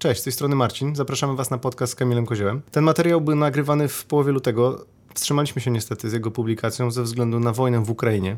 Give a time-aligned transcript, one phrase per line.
[0.00, 0.96] Cześć, z tej strony Marcin.
[0.96, 2.62] Zapraszamy Was na podcast z Kamilem Koziołem.
[2.70, 4.84] Ten materiał był nagrywany w połowie lutego.
[5.14, 8.36] Wstrzymaliśmy się niestety z jego publikacją ze względu na wojnę w Ukrainie.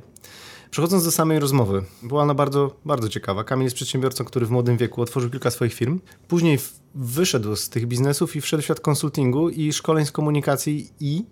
[0.70, 3.44] Przechodząc do samej rozmowy, była ona bardzo, bardzo ciekawa.
[3.44, 6.00] Kamil jest przedsiębiorcą, który w młodym wieku otworzył kilka swoich firm.
[6.28, 6.58] Później
[6.94, 11.24] wyszedł z tych biznesów i wszedł w świat konsultingu i szkoleń z komunikacji i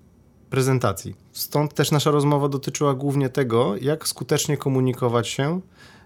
[0.50, 1.14] prezentacji.
[1.32, 5.60] Stąd też nasza rozmowa dotyczyła głównie tego, jak skutecznie komunikować się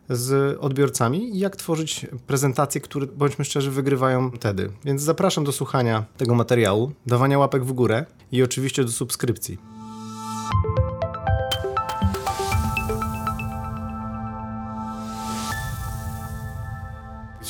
[0.08, 4.70] z odbiorcami i jak tworzyć prezentacje, które, bądźmy szczerzy, wygrywają wtedy.
[4.84, 9.58] Więc zapraszam do słuchania tego materiału, dawania łapek w górę i oczywiście do subskrypcji.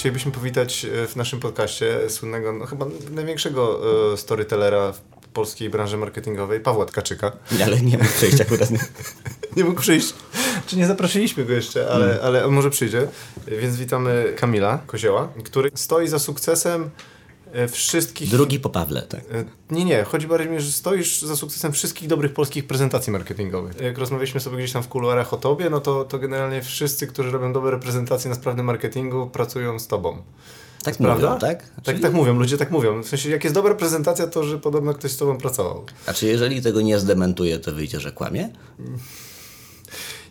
[0.05, 3.81] Chcielibyśmy powitać e, w naszym podcaście słynnego, no chyba największego
[4.13, 4.93] e, storytellera
[5.35, 7.33] polskiej branży marketingowej, Pawła Tkaczyka.
[7.65, 8.69] Ale nie mógł przyjść akurat.
[9.57, 10.15] nie mógł przyjść.
[10.67, 12.25] Czy nie zaprosiliśmy go jeszcze, ale, hmm.
[12.25, 13.09] ale może przyjdzie.
[13.47, 16.91] Więc witamy Kamila Kozioła, który stoi za sukcesem
[17.53, 18.31] e, wszystkich...
[18.31, 19.21] Drugi po Pawle, tak.
[19.21, 20.05] E, nie, nie.
[20.05, 23.81] Chodzi bardziej mi, że stoisz za sukcesem wszystkich dobrych polskich prezentacji marketingowych.
[23.81, 27.31] Jak rozmawialiśmy sobie gdzieś tam w kuluarach o tobie, no to, to generalnie wszyscy, którzy
[27.31, 30.23] robią dobre prezentacje na sprawnym marketingu, pracują z tobą.
[30.85, 31.47] Tak mówią, prawda?
[31.47, 31.63] tak?
[31.63, 32.01] Tak, Czyli...
[32.01, 33.03] tak mówią, ludzie tak mówią.
[33.03, 35.85] W sensie, jak jest dobra prezentacja, to że podobno ktoś z tobą pracował.
[36.07, 38.49] A czy jeżeli tego nie zdementuje, to wyjdzie, że kłamie?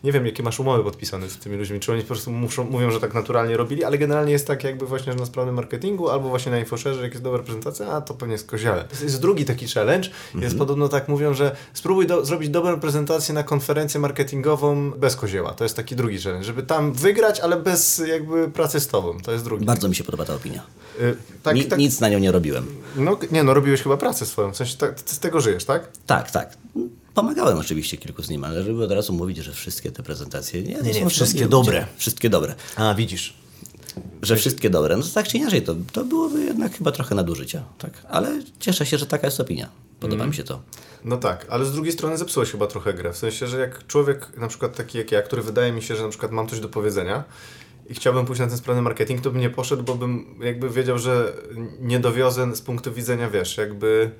[0.03, 2.91] Nie wiem, jakie masz umowy podpisane z tymi ludźmi, czy oni po prostu muszą, mówią,
[2.91, 6.51] że tak naturalnie robili, ale generalnie jest tak jakby właśnie, na sprawnym marketingu albo właśnie
[6.51, 8.85] na infoszerze, jak jest dobra prezentacja, a to pewnie jest koziele.
[8.89, 10.57] Jest, jest drugi taki challenge, jest mhm.
[10.57, 15.53] podobno tak mówią, że spróbuj do, zrobić dobrą prezentację na konferencję marketingową bez kozieła.
[15.53, 19.17] To jest taki drugi challenge, żeby tam wygrać, ale bez jakby pracy z tobą.
[19.21, 19.65] To jest drugi.
[19.65, 20.63] Bardzo mi się podoba ta opinia.
[21.01, 22.65] Y, tak, Ni, tak, nic na nią nie robiłem.
[22.95, 25.87] No nie, no robiłeś chyba pracę swoją, w sensie tak, z tego żyjesz, tak?
[26.05, 26.57] Tak, tak.
[27.13, 30.63] Pomagałem oczywiście kilku z nim, ale żeby od razu mówić, że wszystkie te prezentacje...
[30.63, 31.85] Nie, nie, nie wszystkie dobre.
[31.97, 32.55] Wszystkie dobre.
[32.75, 33.33] A, widzisz.
[34.21, 34.97] Że wszystkie dobre.
[34.97, 37.63] No to tak czy inaczej, to, to byłoby jednak chyba trochę nadużycia.
[37.77, 37.91] Tak?
[38.09, 39.69] Ale cieszę się, że taka jest opinia.
[39.99, 40.29] Podoba mm.
[40.29, 40.61] mi się to.
[41.05, 43.13] No tak, ale z drugiej strony zepsułeś chyba trochę grę.
[43.13, 46.03] W sensie, że jak człowiek na przykład taki jak ja, który wydaje mi się, że
[46.03, 47.23] na przykład mam coś do powiedzenia
[47.89, 50.99] i chciałbym pójść na ten sprawny marketing, to bym nie poszedł, bo bym jakby wiedział,
[50.99, 51.33] że
[51.79, 54.11] nie dowiozę z punktu widzenia, wiesz, jakby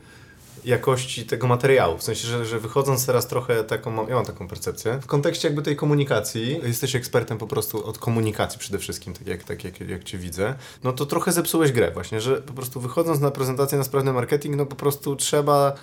[0.66, 1.98] jakości tego materiału.
[1.98, 5.62] W sensie, że, że wychodząc teraz trochę taką, ja mam taką percepcję, w kontekście jakby
[5.62, 10.04] tej komunikacji, jesteś ekspertem po prostu od komunikacji przede wszystkim, tak jak, tak jak, jak
[10.04, 13.84] Cię widzę, no to trochę zepsułeś grę właśnie, że po prostu wychodząc na prezentację na
[13.84, 15.76] sprawny marketing, no po prostu trzeba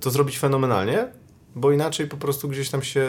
[0.00, 1.08] to zrobić fenomenalnie,
[1.56, 3.06] bo inaczej po prostu gdzieś tam się,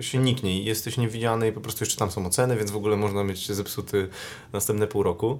[0.00, 2.96] się niknie i jesteś niewidziany i po prostu jeszcze tam są oceny, więc w ogóle
[2.96, 4.08] można mieć zepsuty
[4.52, 5.38] następne pół roku.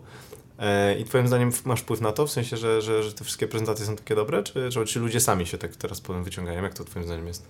[0.62, 3.48] E, I Twoim zdaniem masz wpływ na to, w sensie, że, że, że te wszystkie
[3.48, 6.62] prezentacje są takie dobre, czy, czy, czy ludzie sami się tak teraz powiem wyciągają?
[6.62, 7.44] Jak to Twoim zdaniem jest?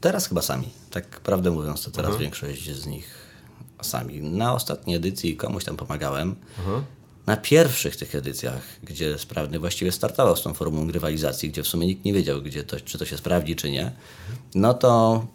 [0.00, 0.68] Teraz chyba sami.
[0.90, 2.18] Tak prawdę mówiąc, to teraz -huh.
[2.18, 3.26] większość z nich
[3.82, 4.22] sami.
[4.22, 6.34] Na ostatniej edycji komuś tam pomagałem.
[6.34, 6.82] -huh.
[7.26, 11.86] Na pierwszych tych edycjach, gdzie sprawny właściwie startował z tą formułą grywalizacji, gdzie w sumie
[11.86, 13.92] nikt nie wiedział, gdzie to, czy to się sprawdzi, czy nie,
[14.54, 15.26] no to,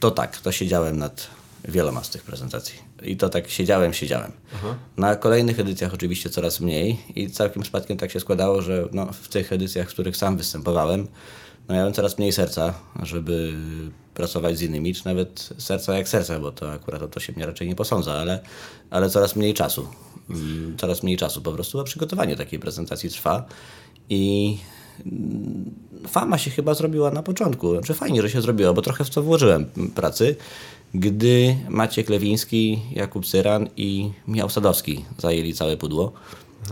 [0.00, 1.26] to tak, to siedziałem nad
[1.64, 2.74] wieloma z tych prezentacji.
[3.02, 4.32] I to tak siedziałem, siedziałem.
[4.54, 4.74] Aha.
[4.96, 9.28] Na kolejnych edycjach oczywiście coraz mniej i całkiem przypadkiem tak się składało, że no, w
[9.28, 11.08] tych edycjach, w których sam występowałem,
[11.68, 13.52] no miałem coraz mniej serca, żeby
[14.14, 17.46] pracować z innymi, czy nawet serca jak serca, bo to akurat o to się mnie
[17.46, 18.40] raczej nie posądza, ale,
[18.90, 19.88] ale coraz mniej czasu.
[20.30, 23.44] Mm, coraz mniej czasu po prostu, a przygotowanie takiej prezentacji trwa
[24.08, 24.56] i
[25.06, 25.74] mm,
[26.08, 27.72] fama się chyba zrobiła na początku.
[27.72, 30.36] Znaczy fajnie, że się zrobiła, bo trochę w to włożyłem pracy
[30.94, 36.12] gdy Maciek Lewiński, Jakub Cyran i Michał Sadowski zajęli całe pudło.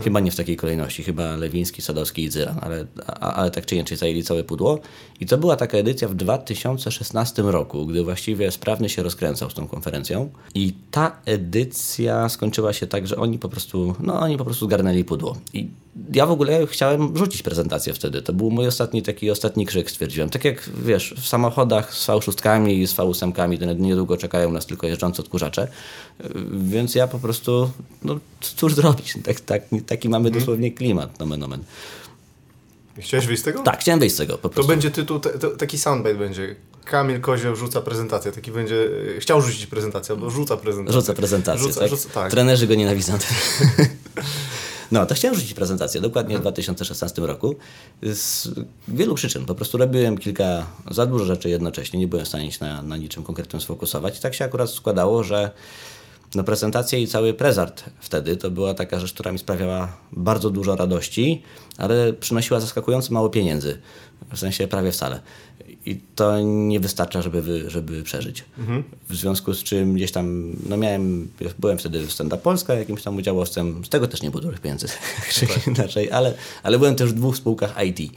[0.03, 2.85] Chyba nie w takiej kolejności, chyba Lewiński, Sadowski i Zyran, ale,
[3.19, 4.79] ale tak czy inaczej zajęli całe pudło.
[5.19, 9.67] I to była taka edycja w 2016 roku, gdy właściwie sprawnie się rozkręcał z tą
[9.67, 10.29] konferencją.
[10.55, 15.03] I ta edycja skończyła się tak, że oni po prostu, no oni po prostu zgarnęli
[15.03, 15.37] pudło.
[15.53, 15.69] I
[16.13, 18.21] ja w ogóle chciałem rzucić prezentację wtedy.
[18.21, 20.29] To był mój ostatni taki ostatni krzyk, stwierdziłem.
[20.29, 24.87] Tak jak wiesz, w samochodach z V6 i z V8 to niedługo czekają nas tylko
[24.87, 25.67] jeżdżące odkurzacze.
[26.51, 27.71] Więc ja po prostu,
[28.03, 29.13] no cóż zrobić?
[29.23, 30.39] Tak, tak, taki mamy hmm.
[30.39, 31.63] dosłownie klimat, nomen omen.
[32.99, 33.63] Chciałeś wyjść z tego?
[33.63, 34.37] Tak, chciałem wyjść z tego.
[34.37, 36.55] To będzie tytuł, to, taki soundbite będzie.
[36.85, 38.31] Kamil Kozioł rzuca prezentację.
[38.31, 38.89] Taki będzie.
[39.19, 41.01] Chciał rzucić prezentację, albo rzuca prezentację.
[41.01, 41.67] Rzuca prezentację.
[41.67, 41.89] Rzuca, tak?
[41.89, 42.31] Rzuca, tak.
[42.31, 43.13] Trenerzy go nienawidzą.
[44.91, 47.55] No, to chciałem rzucić prezentację dokładnie w 2016 roku
[48.01, 48.49] z
[48.87, 49.45] wielu przyczyn.
[49.45, 52.97] Po prostu robiłem kilka, za dużo rzeczy jednocześnie, nie byłem w stanie się na, na
[52.97, 54.17] niczym konkretnym sfokusować.
[54.17, 55.51] I tak się akurat składało, że
[56.35, 60.75] no prezentacja i cały prezart wtedy to była taka rzecz, która mi sprawiała bardzo dużo
[60.75, 61.41] radości,
[61.77, 63.79] ale przynosiła zaskakująco mało pieniędzy.
[64.33, 65.19] W sensie prawie wcale.
[65.85, 68.45] I to nie wystarcza, żeby, żeby przeżyć.
[69.09, 73.03] W związku z czym gdzieś tam, no miałem, byłem wtedy w Stand Up Polska jakimś
[73.03, 74.87] tam udziałowcem, z tego też nie było dużych pieniędzy,
[75.67, 76.33] inaczej, ale,
[76.63, 78.13] ale byłem też w dwóch spółkach IT.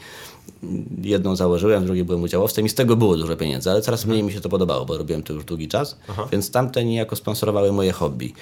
[1.02, 4.22] Jedną założyłem, w drugiej byłem udziałowcem i z tego było dużo pieniędzy, ale coraz mniej
[4.22, 5.96] mi się to podobało, bo robiłem to już długi czas,
[6.32, 8.34] więc tamte niejako sponsorowały moje hobby.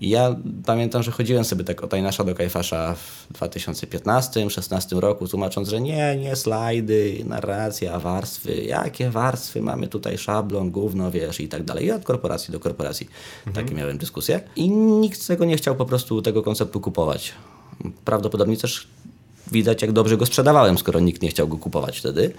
[0.00, 0.36] I ja
[0.66, 6.16] pamiętam, że chodziłem sobie tak od Ajnasza do Kajfasza w 2015-16 roku, tłumacząc, że nie,
[6.16, 11.84] nie slajdy, narracja, warstwy, jakie warstwy, mamy tutaj szablon, gówno, wiesz, i tak dalej.
[11.84, 13.08] I od korporacji do korporacji
[13.54, 14.40] takie miałem dyskusje.
[14.56, 17.32] I nikt z tego nie chciał po prostu tego konceptu kupować.
[18.04, 18.88] Prawdopodobnie też
[19.52, 22.32] widać, jak dobrze go sprzedawałem, skoro nikt nie chciał go kupować wtedy.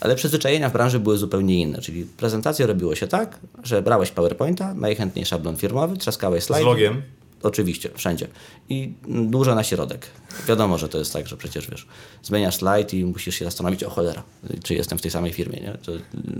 [0.00, 1.78] Ale przyzwyczajenia w branży były zupełnie inne.
[1.80, 6.64] Czyli prezentację robiło się tak, że brałeś PowerPointa, najchętniej szablon firmowy, trzaskałeś Z slajd.
[6.66, 7.02] logiem.
[7.42, 8.28] Oczywiście, wszędzie.
[8.68, 10.06] I dużo na środek.
[10.48, 11.86] Wiadomo, że to jest tak, że przecież wiesz,
[12.22, 14.22] zmieniasz slajd i musisz się zastanowić, o cholera,
[14.64, 15.78] czy jestem w tej samej firmie, nie?
[15.84, 15.92] To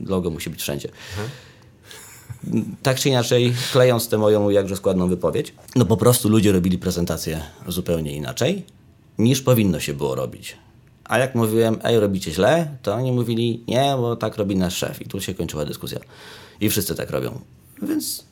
[0.06, 0.88] logo musi być wszędzie.
[2.82, 7.40] Tak czy inaczej, klejąc tę moją jakże składną wypowiedź, no po prostu ludzie robili prezentację
[7.68, 8.64] zupełnie inaczej,
[9.18, 10.56] niż powinno się było robić.
[11.04, 15.02] A jak mówiłem, ej, robicie źle, to oni mówili, nie, bo tak robi nasz szef.
[15.02, 16.00] I tu się kończyła dyskusja.
[16.60, 17.40] I wszyscy tak robią.
[17.82, 18.24] Więc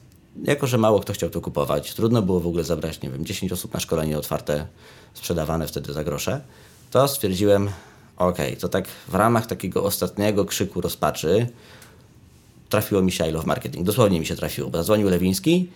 [0.42, 3.52] jako, że mało kto chciał to kupować, trudno było w ogóle zabrać, nie wiem, 10
[3.52, 4.66] osób na szkolenie otwarte,
[5.14, 6.40] sprzedawane wtedy za grosze,
[6.90, 7.70] to stwierdziłem,
[8.16, 11.46] okej, to tak w ramach takiego ostatniego krzyku rozpaczy
[12.74, 13.86] trafiło mi się I Love Marketing.
[13.86, 15.68] Dosłownie mi się trafiło, bo zadzwonił Lewiński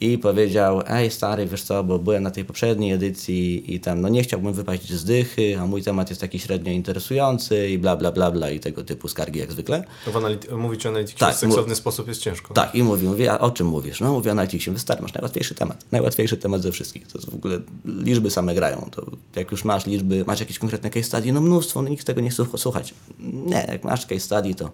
[0.00, 4.08] i powiedział, ej stary, wiesz co, bo byłem na tej poprzedniej edycji i tam, no
[4.08, 8.12] nie chciałbym wypaść z dychy, a mój temat jest taki średnio interesujący i bla, bla,
[8.12, 9.84] bla, bla i tego typu skargi jak zwykle.
[10.06, 12.54] W anality- mówić o analityce Tak, w seksowny sposób jest ciężko.
[12.54, 14.00] Tak, i mówi, mówi, a o czym mówisz?
[14.00, 15.84] No mówię o Analyticsie, wystarczy, masz najłatwiejszy temat.
[15.92, 17.06] Najłatwiejszy temat ze wszystkich.
[17.06, 18.88] To jest w ogóle, liczby same grają.
[18.90, 19.06] To
[19.36, 22.30] jak już masz liczby, masz jakieś konkretne case study, no mnóstwo, no nikt tego nie
[22.30, 22.94] chce słuchać.
[23.20, 24.70] Nie, jak masz case study, to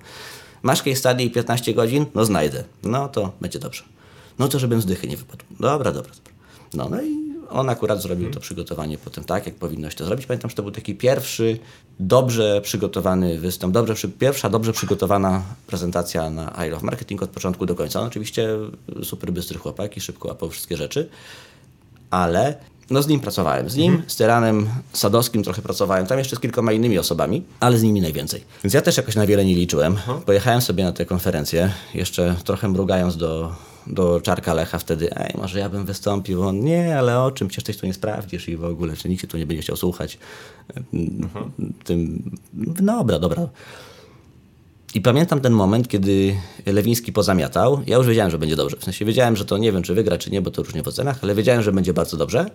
[0.63, 2.65] masz case study i 15 godzin, no znajdę.
[2.83, 3.83] No to będzie dobrze.
[4.39, 5.45] No to żebym z dychy nie wypadł.
[5.51, 6.33] Dobra, dobra, dobra.
[6.75, 10.27] No, no i on akurat zrobił to przygotowanie potem tak, jak powinno się to zrobić.
[10.27, 11.59] Pamiętam, że to był taki pierwszy
[12.01, 17.75] dobrze przygotowany występ, dobrze, pierwsza dobrze przygotowana prezentacja na I Love Marketing od początku do
[17.75, 18.01] końca.
[18.01, 18.49] On oczywiście
[19.03, 21.09] super bystry chłopak i szybko łapał wszystkie rzeczy,
[22.11, 22.59] ale
[22.91, 23.71] no z nim pracowałem.
[23.71, 27.83] Z nim, z Tyranem Sadowskim trochę pracowałem, tam jeszcze z kilkoma innymi osobami, ale z
[27.83, 28.45] nimi najwięcej.
[28.65, 29.97] Więc ja też jakoś na wiele nie liczyłem.
[30.27, 33.53] Pojechałem sobie na tę konferencję, jeszcze trochę mrugając do,
[33.87, 36.43] do Czarka Lecha wtedy, ej, może ja bym wystąpił.
[36.43, 37.49] On, nie, ale o czym?
[37.49, 39.77] Przecież ty tu nie sprawdzisz i w ogóle, czy nikt się tu nie będzie chciał
[39.77, 40.19] słuchać.
[41.85, 42.31] Tym,
[42.83, 43.49] no dobra, dobra.
[44.95, 46.37] I pamiętam ten moment, kiedy
[46.67, 47.83] Lewiński pozamiatał.
[47.87, 48.77] Ja już wiedziałem, że będzie dobrze.
[48.77, 50.89] W sensie wiedziałem, że to nie wiem, czy wygra, czy nie, bo to różnie w
[50.89, 52.51] ocenach, ale wiedziałem, że będzie bardzo dobrze.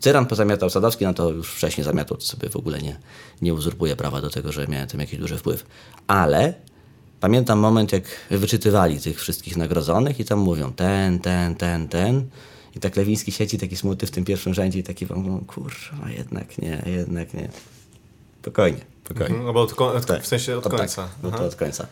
[0.00, 2.96] Cyran pozamiatał Sadowski, no to już wcześniej zamiatał, to sobie w ogóle nie,
[3.42, 5.66] nie uzurpuje prawa do tego, że miałem tym jakiś duży wpływ.
[6.06, 6.54] Ale
[7.20, 12.28] pamiętam moment, jak wyczytywali tych wszystkich nagrodzonych i tam mówią ten, ten, ten, ten.
[12.76, 16.58] I tak Lewiński siedzi taki smutny w tym pierwszym rzędzie i taki wam, kurwa, jednak
[16.58, 17.48] nie, jednak nie.
[18.42, 19.34] Spokojnie, spokojnie.
[19.36, 20.22] Mhm, bo od, ko- od, Tak.
[20.22, 21.02] w sensie od O, końca.
[21.02, 21.86] Tak, no to od końca.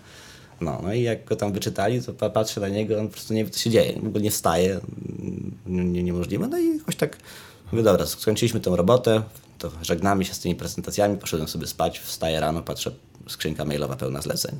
[0.60, 3.34] No, no i jak go tam wyczytali, to pa- patrzę na niego, on po prostu
[3.34, 4.00] nie wie, co się dzieje.
[4.02, 4.80] W ogóle nie wstaje,
[5.66, 6.46] nie, nie, niemożliwe.
[6.48, 7.16] No i jakoś tak,
[7.72, 9.22] mówię, dobra, skończyliśmy tą robotę,
[9.58, 12.90] to żegnamy się z tymi prezentacjami, poszedłem sobie spać, wstaję rano, patrzę,
[13.28, 14.58] skrzynka mailowa pełna zleceń.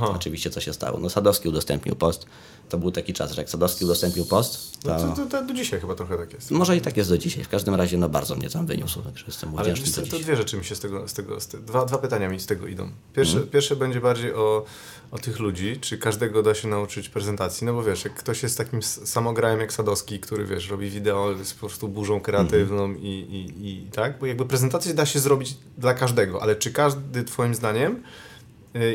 [0.00, 0.98] Oczywiście co się stało.
[0.98, 2.26] No Sadowski udostępnił post.
[2.72, 5.06] To był taki czas, że jak Sadowski udostępnił post, to...
[5.06, 6.50] No to, to, do dzisiaj chyba trochę tak jest.
[6.50, 7.44] Może i tak jest do dzisiaj.
[7.44, 10.36] W każdym razie no bardzo mnie tam wyniósł, także jestem mu Ale wdzięczny to dwie
[10.36, 12.66] rzeczy mi się z tego, z tego z te, dwa, dwa pytania mi z tego
[12.66, 12.88] idą.
[13.14, 13.50] Pierwsze, Mhm.
[13.50, 14.64] pierwsze będzie bardziej o,
[15.10, 18.58] o tych ludzi, czy każdego da się nauczyć prezentacji, no bo wiesz, jak ktoś jest
[18.58, 23.02] takim samograjem jak Sadowski, który wiesz, robi wideo, jest po prostu burzą kreatywną Mhm.
[23.04, 27.24] i, i, i tak, bo jakby prezentację da się zrobić dla każdego, ale czy każdy
[27.24, 28.02] twoim zdaniem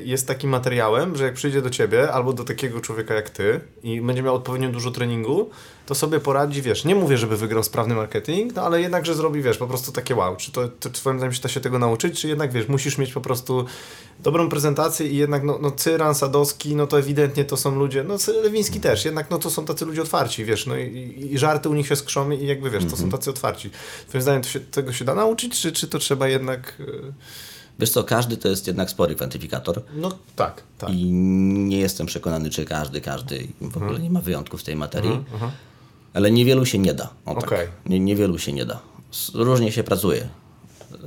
[0.03, 4.01] jest takim materiałem, że jak przyjdzie do ciebie albo do takiego człowieka jak ty i
[4.01, 5.49] będzie miał odpowiednio dużo treningu,
[5.85, 9.41] to sobie poradzi, wiesz, nie mówię, żeby wygrał sprawny marketing, no ale jednak, że zrobi,
[9.41, 10.35] wiesz, po prostu takie wow.
[10.35, 13.13] Czy to, to twoim zdaniem się da się tego nauczyć, czy jednak, wiesz, musisz mieć
[13.13, 13.65] po prostu
[14.19, 18.17] dobrą prezentację i jednak, no, no Cyran, Sadowski, no to ewidentnie to są ludzie, no
[18.43, 21.73] Lewiński też, jednak, no to są tacy ludzie otwarci, wiesz, no i, i- żarty u
[21.73, 23.69] nich się skrzą i jakby, wiesz, to są tacy otwarci.
[24.07, 26.73] Twoim zdaniem się, tego się da nauczyć, czy, czy to trzeba jednak...
[26.79, 27.13] y,
[27.79, 29.81] Wiesz co, każdy to jest jednak spory kwantyfikator.
[29.95, 30.89] No tak, tak.
[30.89, 35.23] I nie jestem przekonany, czy każdy, każdy w ogóle nie ma wyjątków w tej materii.
[36.13, 37.09] Ale niewielu się nie da.
[37.25, 37.43] O, tak.
[37.43, 37.67] Okej.
[37.85, 38.79] nie, niewielu się nie da.
[39.33, 40.27] Różnie się pracuje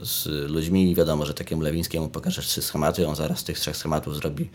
[0.03, 0.95] z ludźmi.
[0.95, 4.49] Wiadomo, że takiemu Lewińskiemu pokażesz trzy schematy, on zaraz z tych trzech schematów zrobi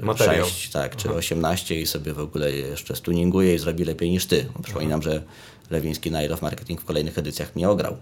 [0.00, 0.46] e, Materiał.
[0.46, 4.46] sześć, tak, czy 18 i sobie w ogóle jeszcze stuninguje i zrobi lepiej niż ty.
[4.62, 5.22] Przypominam, że
[5.70, 7.96] Lewiński na I Love Marketing w kolejnych edycjach mnie ograł.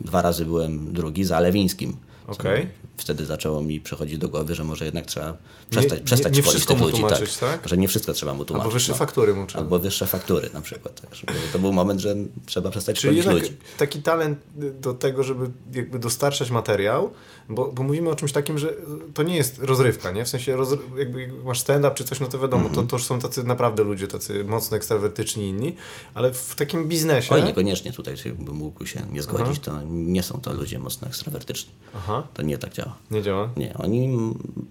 [0.00, 1.96] Dwa razy byłem drugi za Lewińskim.
[2.26, 2.68] Okej.
[2.96, 5.36] Wtedy zaczęło mi przychodzić do głowy, że może jednak trzeba
[5.70, 7.00] przestać, nie- przestać nie szkolić wszystko tych ludzi.
[7.00, 7.68] tłumaczyć, tak?
[7.68, 8.64] Że nie wszystko trzeba mu tłumaczyć.
[8.64, 8.98] Albo wyższe no.
[8.98, 9.64] faktury mu trzeba.
[9.64, 11.00] Albo wyższe faktury na przykład.
[11.00, 11.10] Tak,
[11.52, 12.14] to był moment, że
[12.46, 13.56] trzeba przestać Czyli szkolić ludzi.
[13.78, 14.38] taki talent
[14.80, 17.10] do tego, żeby jakby dostarczać materiał,
[17.48, 18.74] bo, bo mówimy o czymś takim, że
[19.14, 20.24] to nie jest rozrywka, nie?
[20.24, 22.74] W sensie roz, jakby jak masz stand-up czy coś, no to wiadomo, Mhm.
[22.86, 25.74] to, to już są tacy naprawdę ludzie, tacy mocno ekstrawertyczni inni,
[26.14, 27.34] ale w takim biznesie...
[27.34, 31.72] Oj, niekoniecznie tutaj bym mógł się nie zgodzić, to nie są to ludzie mocno ekstrawertyczni.
[31.96, 32.94] Aha, To nie tak działa.
[33.10, 33.50] nie działa?
[33.56, 34.18] Nie, oni,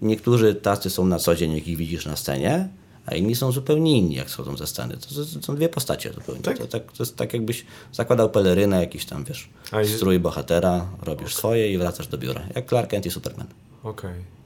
[0.02, 2.70] niektórzy tacy są na co dzień, jak ich widzisz na scenie,
[3.08, 4.98] a inni są zupełnie inni, jak schodzą ze sceny.
[4.98, 5.08] To,
[5.40, 6.42] to są dwie postacie zupełnie.
[6.42, 6.58] Tak?
[6.58, 11.36] To, tak, to jest tak, jakbyś zakładał pelerynę, jakiś tam, wiesz, A strój bohatera, robisz
[11.36, 12.42] swoje i wracasz do biura.
[12.56, 13.48] Jak Clark Kent i Superman.
[13.84, 14.38] Okej.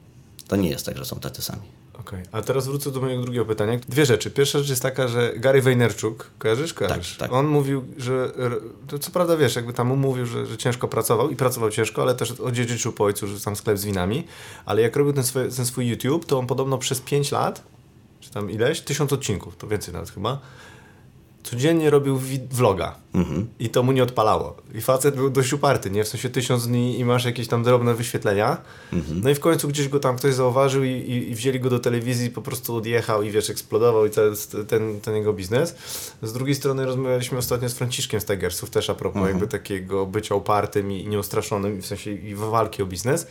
[0.47, 1.61] To nie jest tak, że są tacy sami.
[1.99, 3.79] Okej, a teraz wrócę do mojego drugiego pytania.
[3.89, 4.31] Dwie rzeczy.
[4.31, 6.73] Pierwsza rzecz jest taka, że Gary Vaynerchuk, kojarzysz?
[6.73, 7.17] Kojarzysz.
[7.17, 7.37] Tak, tak.
[7.37, 8.31] On mówił, że,
[8.87, 12.15] to co prawda wiesz, jakby tam mówił, że, że ciężko pracował i pracował ciężko, ale
[12.15, 14.23] też odziedziczył po ojcu, że tam sklep z winami,
[14.65, 17.63] ale jak robił ten swój, ten swój YouTube, to on podobno przez 5 lat,
[18.21, 20.39] czy tam ileś, tysiąc odcinków, to więcej nawet chyba,
[21.43, 22.95] codziennie robił vloga
[23.59, 24.57] i to mu nie odpalało.
[24.73, 26.03] I facet był dość uparty, nie?
[26.03, 28.57] W sensie tysiąc dni i masz jakieś tam drobne wyświetlenia.
[29.23, 31.79] No i w końcu gdzieś go tam ktoś zauważył i, i, i wzięli go do
[31.79, 35.75] telewizji, po prostu odjechał i wiesz, eksplodował i jest ten, ten jego biznes.
[36.21, 40.35] Z drugiej strony rozmawialiśmy ostatnio z Franciszkiem z Tigersów też a propos jakby takiego bycia
[40.35, 43.27] upartym i nieustraszonym, i w sensie i walki o biznes.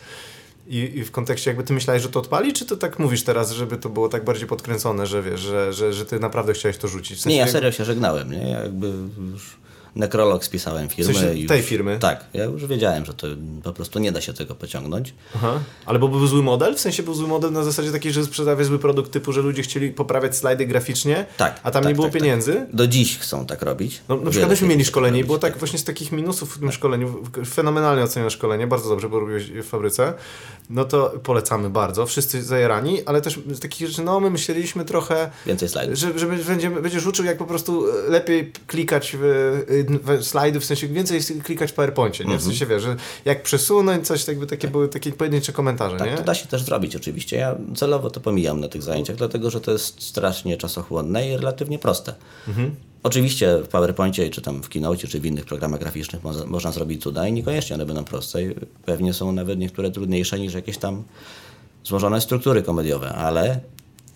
[0.67, 3.51] I, I w kontekście jakby ty myślałeś, że to odpali, czy to tak mówisz teraz,
[3.51, 6.87] żeby to było tak bardziej podkręcone, że wiesz, że, że, że ty naprawdę chciałeś to
[6.87, 7.17] rzucić?
[7.17, 8.51] W sensie Nie, ja serio się żegnałem, nie?
[8.51, 8.87] Ja jakby
[9.31, 9.57] już
[9.95, 11.13] nekrolog spisałem firmy.
[11.13, 11.97] Sensie i tej już, firmy?
[11.99, 13.27] Tak, ja już wiedziałem, że to
[13.63, 15.13] po prostu nie da się tego pociągnąć.
[15.35, 15.59] Aha.
[15.85, 16.75] Ale bo był zły model?
[16.75, 19.61] W sensie był zły model na zasadzie takiej, że sprzedawiać zły produkt typu, że ludzie
[19.63, 22.21] chcieli poprawiać slajdy graficznie, Tak, a tam tak, nie było tak, tak.
[22.21, 22.65] pieniędzy?
[22.73, 24.01] Do dziś chcą tak robić.
[24.09, 26.59] No, na przykład myśmy mieli chce szkolenie i było tak właśnie z takich minusów w
[26.59, 30.13] tym szkoleniu, fenomenalnie ocenione szkolenie, bardzo dobrze, bo robiłeś w fabryce,
[30.69, 35.29] no to polecamy bardzo, wszyscy zajarani, ale też z takich rzeczy, no my myśleliśmy trochę,
[35.45, 35.97] Więcej slajdów.
[35.97, 40.87] że, że będziemy, będziesz uczył jak po prostu lepiej klikać w, w slajdy, w sensie
[40.87, 42.37] więcej klikać w PowerPoincie, nie?
[42.37, 42.95] W sensie wiesz, że
[43.25, 46.17] jak przesunąć coś, tak jakby takie były takie pojedyncze komentarze, Tak, nie?
[46.17, 47.37] to da się też zrobić oczywiście.
[47.37, 51.79] Ja celowo to pomijam na tych zajęciach, dlatego że to jest strasznie czasochłonne i relatywnie
[51.79, 52.13] proste.
[53.03, 57.03] Oczywiście w PowerPoincie, czy tam w Keynote, czy w innych programach graficznych można, można zrobić
[57.03, 58.43] cuda i niekoniecznie one będą proste.
[58.43, 61.03] I Pewnie są nawet niektóre trudniejsze niż jakieś tam
[61.83, 63.59] złożone struktury komediowe, ale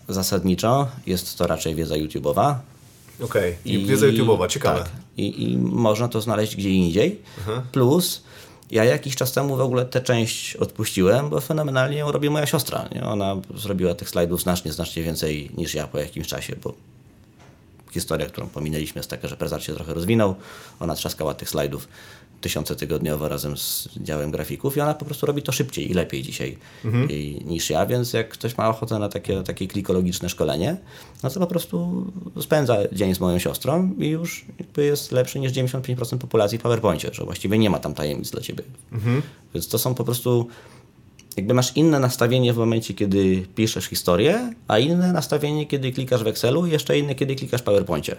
[0.08, 2.54] zasadniczo jest to raczej wiedza YouTube'owa,
[3.20, 4.78] Okej, i wiedza YouTube'owa, ciekawe.
[4.78, 7.20] Tak, i, I można to znaleźć gdzie indziej.
[7.72, 8.22] Plus,
[8.70, 12.88] ja jakiś czas temu w ogóle tę część odpuściłem, bo fenomenalnie ją robi moja siostra.
[12.94, 13.02] Nie?
[13.02, 16.74] Ona zrobiła tych slajdów znacznie, znacznie więcej niż ja po jakimś czasie, bo
[17.92, 20.34] historia, którą pominęliśmy jest taka, że prezent się trochę rozwinął.
[20.80, 21.88] Ona trzaskała tych slajdów
[22.40, 26.22] tysiące tygodniowo razem z działem grafików i ona po prostu robi to szybciej i lepiej
[26.22, 26.58] dzisiaj
[27.08, 30.76] i, niż ja, więc jak ktoś ma ochotę na takie, takie klikologiczne szkolenie,
[31.22, 32.06] no to po prostu
[32.40, 34.44] spędza dzień z moją siostrą i już
[34.76, 38.64] jest lepszy niż 95% populacji w PowerPoincie, że właściwie nie ma tam tajemnic dla ciebie.
[39.54, 40.48] Więc to są po prostu
[41.36, 46.26] jakby masz inne nastawienie w momencie, kiedy piszesz historię, a inne nastawienie, kiedy klikasz w
[46.26, 48.16] Excelu jeszcze inne, kiedy klikasz w PowerPoincie.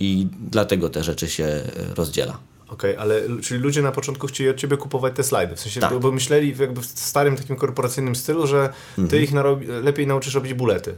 [0.00, 1.64] I dlatego te rzeczy się e,
[1.94, 2.38] rozdziela.
[2.70, 5.56] Okej, ale l- czyli ludzie na początku chcieli od ciebie kupować te slajdy.
[5.56, 5.92] W sensie, Tak.
[5.92, 9.22] bo, bo myśleli jakby w starym takim korporacyjnym stylu, że ty Mhm.
[9.22, 10.94] ich narobi, lepiej nauczysz robić bulety.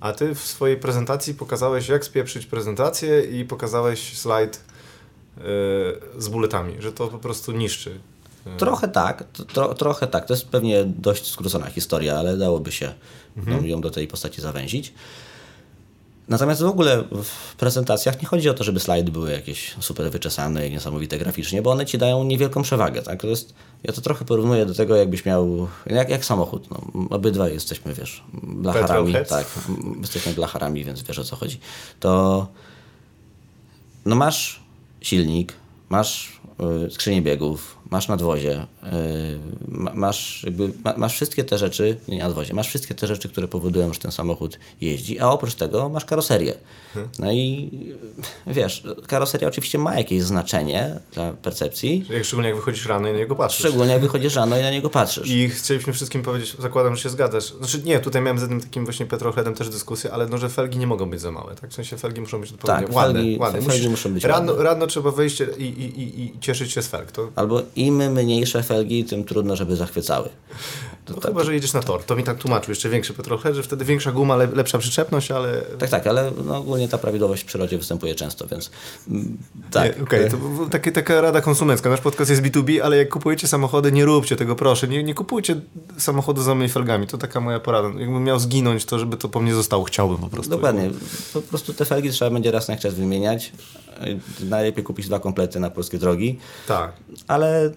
[0.00, 4.60] A ty w swojej prezentacji pokazałeś, jak spieprzyć prezentację i pokazałeś slajd
[5.36, 5.44] yy,
[6.18, 7.98] z buletami, że to po prostu niszczy.
[8.58, 10.26] Trochę tak, tro, trochę tak.
[10.26, 12.92] To jest pewnie dość skrócona historia, ale dałoby się
[13.46, 14.92] no, ją do tej postaci zawęzić.
[16.28, 20.68] Natomiast w ogóle w prezentacjach nie chodzi o to, żeby slajdy były jakieś super wyczesane
[20.68, 23.02] i niesamowite graficznie, bo one ci dają niewielką przewagę.
[23.02, 23.20] Tak?
[23.20, 26.70] To jest, ja to trochę porównuję do tego, jakbyś miał, jak, jak samochód.
[26.70, 29.14] No, obydwaj jesteśmy, wiesz, blacharami.
[29.28, 29.46] Tak,
[30.00, 31.60] jesteśmy blacharami, więc wiesz o co chodzi.
[32.00, 32.46] To
[34.04, 34.62] no masz
[35.00, 35.52] silnik,
[35.88, 36.40] masz
[36.86, 38.66] y, skrzynię biegów, masz nadwozie,
[39.94, 43.92] masz, jakby, ma, masz wszystkie te rzeczy, nie nadwozie, masz wszystkie te rzeczy, które powodują,
[43.92, 46.54] że ten samochód jeździ, a oprócz tego masz karoserię.
[47.18, 47.70] No i
[48.46, 53.18] wiesz, karoseria oczywiście ma jakieś znaczenie dla percepcji, Jak, szczególnie jak wychodzisz rano i na
[53.18, 53.58] niego patrzysz.
[53.60, 55.28] szczególnie jak wychodzisz rano i na niego patrzysz.
[55.30, 57.44] I chcieliśmy wszystkim powiedzieć, zakładam, że się zgadzasz.
[57.52, 60.78] Znaczy nie, tutaj miałem z jednym takim właśnie petrolheadem też dyskusję, ale no, że felgi
[60.78, 61.70] nie mogą być za małe, tak?
[61.70, 63.20] W sensie felgi muszą być odpowiednio Tak, ładne.
[63.20, 63.62] felgi- ładne.
[63.62, 64.64] felgi muszą być rano, ładne.
[64.64, 67.12] rano trzeba wyjść i, i, i, i cieszyć się z felg.
[67.12, 68.73] To Albo im mniejsze felgi,
[69.08, 70.28] tym trudno, żeby zachwycały.
[71.04, 71.30] To no tak.
[71.30, 72.04] Chyba, że jedziesz na tor.
[72.04, 72.70] To mi tak tłumaczył.
[72.70, 75.62] Jeszcze większy petrolhead, że wtedy większa guma, lepsza przyczepność, ale...
[75.78, 78.70] Tak, tak, ale no, ogólnie ta prawidłowość w przyrodzie występuje często, więc
[79.08, 79.38] mm,
[79.70, 80.02] tak.
[80.02, 80.36] Okej, okay, to
[80.70, 81.90] takie, taka rada konsumencka.
[81.90, 84.88] Nasz podcast jest B2B, ale jak kupujecie samochody, nie róbcie tego, proszę.
[84.88, 85.60] Nie, nie kupujcie
[85.98, 87.06] samochodu z zamymi felgami.
[87.06, 87.88] To taka moja porada.
[87.88, 89.84] Jakbym miał zginąć, to żeby to po mnie zostało.
[89.84, 90.50] Chciałbym po prostu.
[90.50, 90.90] Dokładnie.
[91.32, 93.52] Po prostu te felgi trzeba będzie raz na czas wymieniać.
[94.40, 96.38] Najlepiej kupić dwa komplety na polskie drogi.
[96.68, 96.92] Tak.
[97.28, 97.70] Ale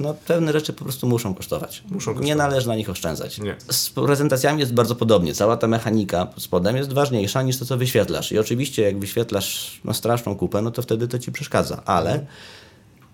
[0.00, 1.82] no, pewne rzeczy po prostu muszą kosztować.
[1.82, 2.26] Muszą kosztować.
[2.26, 3.38] Nie należy na nich oszczędzać.
[3.38, 3.56] Nie.
[3.70, 5.34] Z prezentacjami jest bardzo podobnie.
[5.34, 8.32] Cała ta mechanika pod spodem jest ważniejsza niż to, co wyświetlasz.
[8.32, 11.82] I oczywiście jak wyświetlasz no, straszną kupę, no to wtedy to ci przeszkadza.
[11.84, 12.26] Ale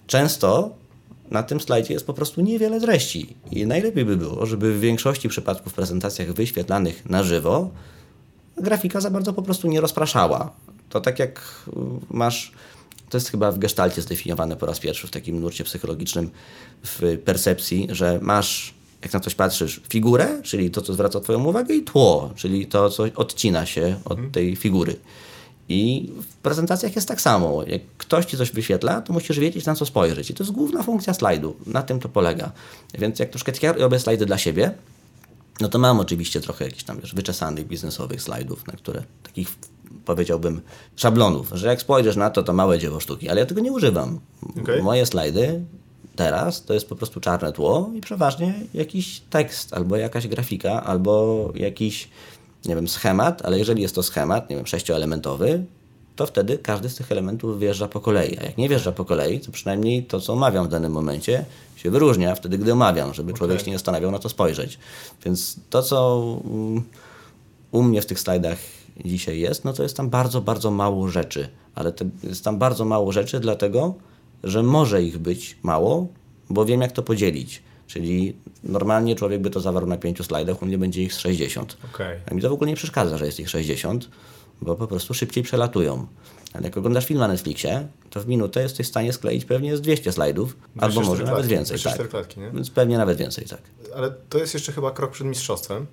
[0.06, 0.70] często
[1.30, 3.36] na tym slajdzie jest po prostu niewiele treści.
[3.50, 7.70] I najlepiej by było, żeby w większości przypadków w prezentacjach wyświetlanych na żywo
[8.56, 10.50] grafika za bardzo po prostu nie rozpraszała.
[10.88, 11.64] To tak jak
[12.10, 12.52] masz
[13.14, 16.30] to jest chyba w gestalcie zdefiniowane po raz pierwszy w takim nurcie psychologicznym,
[16.83, 21.75] w percepcji, że masz, jak na coś patrzysz, figurę, czyli to, co zwraca Twoją uwagę,
[21.75, 24.30] i tło, czyli to, co odcina się od mhm.
[24.30, 24.97] tej figury.
[25.68, 27.62] I w prezentacjach jest tak samo.
[27.66, 30.30] Jak ktoś ci coś wyświetla, to musisz wiedzieć, na co spojrzeć.
[30.30, 31.56] I to jest główna funkcja slajdu.
[31.66, 32.52] Na tym to polega.
[32.99, 34.75] Więc jak troszkę robię slajdy dla siebie,
[35.61, 39.49] no to mam oczywiście trochę jakichś tam wiesz, wyczesanych biznesowych slajdów, na które takich
[40.04, 40.61] powiedziałbym,
[40.96, 44.20] szablonów, że jak spojrzysz na to, to małe dzieło sztuki, ale ja tego nie używam.
[44.62, 44.82] Okay.
[44.82, 45.64] Moje slajdy
[46.16, 51.52] teraz to jest po prostu czarne tło i przeważnie jakiś tekst, albo jakaś grafika, albo
[51.54, 52.08] jakiś,
[52.64, 55.64] nie wiem, schemat, ale jeżeli jest to schemat, nie wiem, sześcioelementowy,
[56.16, 58.38] to wtedy każdy z tych elementów wjeżdża po kolei.
[58.38, 61.44] A jak nie wjeżdża po kolei, to przynajmniej to, co omawiam w danym momencie,
[61.76, 63.38] się wyróżnia wtedy, gdy omawiam, żeby okay.
[63.38, 64.78] człowiek się nie zastanawiał na to spojrzeć.
[65.25, 66.82] Więc to, co mm,
[67.73, 68.58] u mnie w tych slajdach
[69.04, 71.48] dzisiaj jest, no to jest tam bardzo, bardzo mało rzeczy.
[71.74, 73.94] Ale to jest tam bardzo mało rzeczy, dlatego,
[74.44, 76.06] że może ich być mało,
[76.50, 77.62] bo wiem, jak to podzielić.
[77.86, 81.76] Czyli normalnie człowiek by to zawarł na pięciu slajdach, u mnie będzie ich 60.
[81.94, 82.20] Okay.
[82.30, 84.08] A mi to w ogóle nie przeszkadza, że jest ich 60,
[84.62, 86.06] bo po prostu szybciej przelatują.
[86.52, 89.80] Ale jak oglądasz film na Netflixie, to w minutę jesteś w stanie skleić pewnie z
[89.80, 91.78] 200 slajdów, albo może klatki, nawet więcej.
[91.78, 92.08] Tak.
[92.08, 92.40] Klatki?
[92.54, 93.60] Więc pewnie nawet więcej, tak.
[93.96, 95.86] Ale to jest jeszcze chyba krok przed mistrzostwem,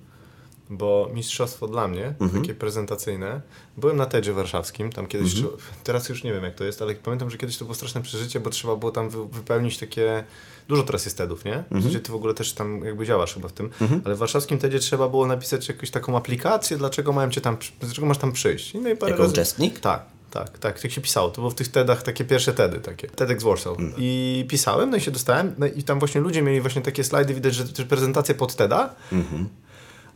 [0.76, 2.42] bo mistrzostwo dla mnie, mhm.
[2.42, 3.40] takie prezentacyjne,
[3.76, 5.56] byłem na TEDzie warszawskim, tam kiedyś, mhm.
[5.84, 8.40] teraz już nie wiem jak to jest, ale pamiętam, że kiedyś to było straszne przeżycie,
[8.40, 10.24] bo trzeba było tam wypełnić takie,
[10.68, 11.64] dużo teraz jest TEDów, nie?
[11.70, 12.00] Mhm.
[12.00, 14.02] Ty w ogóle też tam jakby działasz chyba w tym, mhm.
[14.04, 18.06] ale w warszawskim TEDzie trzeba było napisać jakąś taką aplikację, dlaczego mają cię tam, dlaczego
[18.06, 18.74] masz tam przyjść.
[18.74, 19.32] No i parę jako razy...
[19.32, 19.80] uczestnik?
[19.80, 20.02] Tak.
[20.32, 21.30] Tak, tak, tak się pisało.
[21.30, 23.08] To było w tych TEDach takie pierwsze TEDy takie.
[23.08, 23.78] TEDx Warsaw.
[23.78, 23.92] Mm.
[23.98, 27.34] I pisałem, no i się dostałem, no i tam właśnie ludzie mieli właśnie takie slajdy,
[27.34, 29.44] widać, że, że prezentacje pod TEDa, mm -hmm.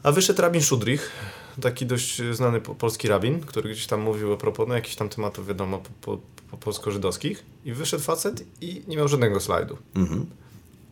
[0.06, 1.10] A wyszedł rabin Szudrich,
[1.60, 5.46] taki dość znany polski rabin, który gdzieś tam mówił a propos no, jakichś tam tematów,
[5.46, 7.44] wiadomo, po, po, po polsko-żydowskich.
[7.64, 9.78] I wyszedł facet i nie miał żadnego slajdu.
[9.96, 10.26] Mhm.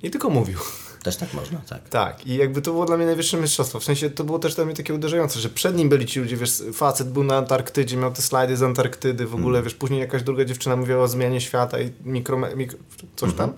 [0.03, 0.59] I tylko mówił.
[1.03, 1.89] Też tak można, tak.
[1.89, 2.27] Tak.
[2.27, 3.81] I jakby to było dla mnie najwyższe mistrzostwo.
[3.81, 6.37] W sensie to było też dla mnie takie uderzające, że przed nim byli ci ludzie,
[6.37, 9.65] wiesz, facet był na Antarktydzie, miał te slajdy z Antarktydy, w ogóle, mm.
[9.65, 12.79] wiesz, później jakaś druga dziewczyna mówiła o zmianie świata i mikro, mikro
[13.17, 13.39] coś mm -hmm.
[13.39, 13.53] tam.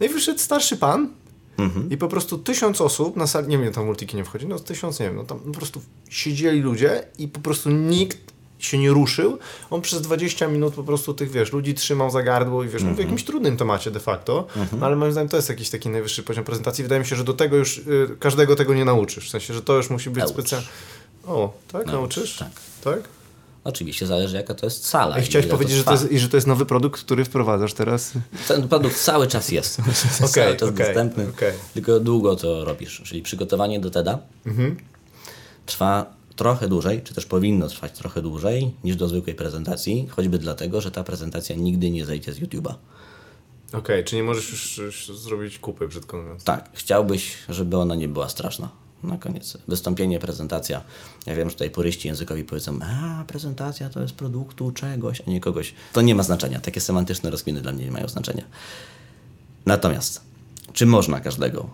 [0.00, 1.08] No i wyszedł starszy pan,
[1.58, 1.90] Mhm.
[1.90, 5.00] I po prostu tysiąc osób na sali, nie wiem, tam multiki nie wchodzi, no tysiąc,
[5.00, 8.18] nie wiem, no tam po prostu siedzieli ludzie i po prostu nikt
[8.58, 9.38] się nie ruszył.
[9.70, 12.94] On przez 20 minut po prostu tych, wiesz, ludzi trzymał za gardło i wiesz, mm
[12.94, 12.96] -hmm.
[12.96, 14.78] w jakimś trudnym temacie de facto, mm -hmm.
[14.78, 16.84] no, ale moim zdaniem to jest jakiś taki najwyższy poziom prezentacji.
[16.84, 19.26] Wydaje mi się, że do tego już y, każdego tego nie nauczysz.
[19.26, 20.66] W sensie, że to już musi być specjalnie.
[21.26, 21.86] O, tak?
[21.86, 22.16] Nauczysz?
[22.16, 22.36] Nauczysz?
[22.38, 22.50] Tak.
[22.94, 23.15] Tak?
[23.66, 25.18] Oczywiście zależy jaka to jest sala.
[25.18, 27.74] I chciałeś powiedzieć, to że, to jest, i że to jest nowy produkt, który wprowadzasz
[27.74, 28.12] teraz?
[28.48, 29.80] Ten produkt cały czas jest.
[29.80, 29.94] Okay,
[30.34, 31.28] cały czas okay, dostępny.
[31.28, 31.52] Okay.
[31.74, 33.02] Tylko długo to robisz.
[33.04, 34.76] Czyli przygotowanie do TEDa mhm.
[35.66, 40.80] trwa trochę dłużej, czy też powinno trwać trochę dłużej niż do zwykłej prezentacji, choćby dlatego,
[40.80, 42.74] że ta prezentacja nigdy nie zejdzie z YouTube'a.
[43.68, 46.44] Okej, okay, czy nie możesz już, już zrobić kupy, brzydko mówiąc?
[46.44, 49.58] Tak, chciałbyś, żeby ona nie była straszna na koniec.
[49.68, 50.82] Wystąpienie, prezentacja.
[51.26, 55.40] Ja wiem, że tutaj puryści językowi powiedzą, a prezentacja to jest produktu czegoś, a nie
[55.40, 55.74] kogoś.
[55.92, 56.60] To nie ma znaczenia.
[56.60, 58.44] Takie semantyczne rozkminy dla mnie nie mają znaczenia.
[59.66, 60.20] Natomiast,
[60.72, 61.68] czy można każdego?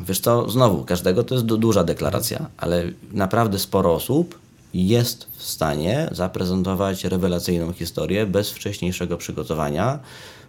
[0.00, 4.38] Wiesz to znowu, każdego to jest duża deklaracja, ale naprawdę sporo osób
[4.74, 9.98] jest w stanie zaprezentować rewelacyjną historię bez wcześniejszego przygotowania,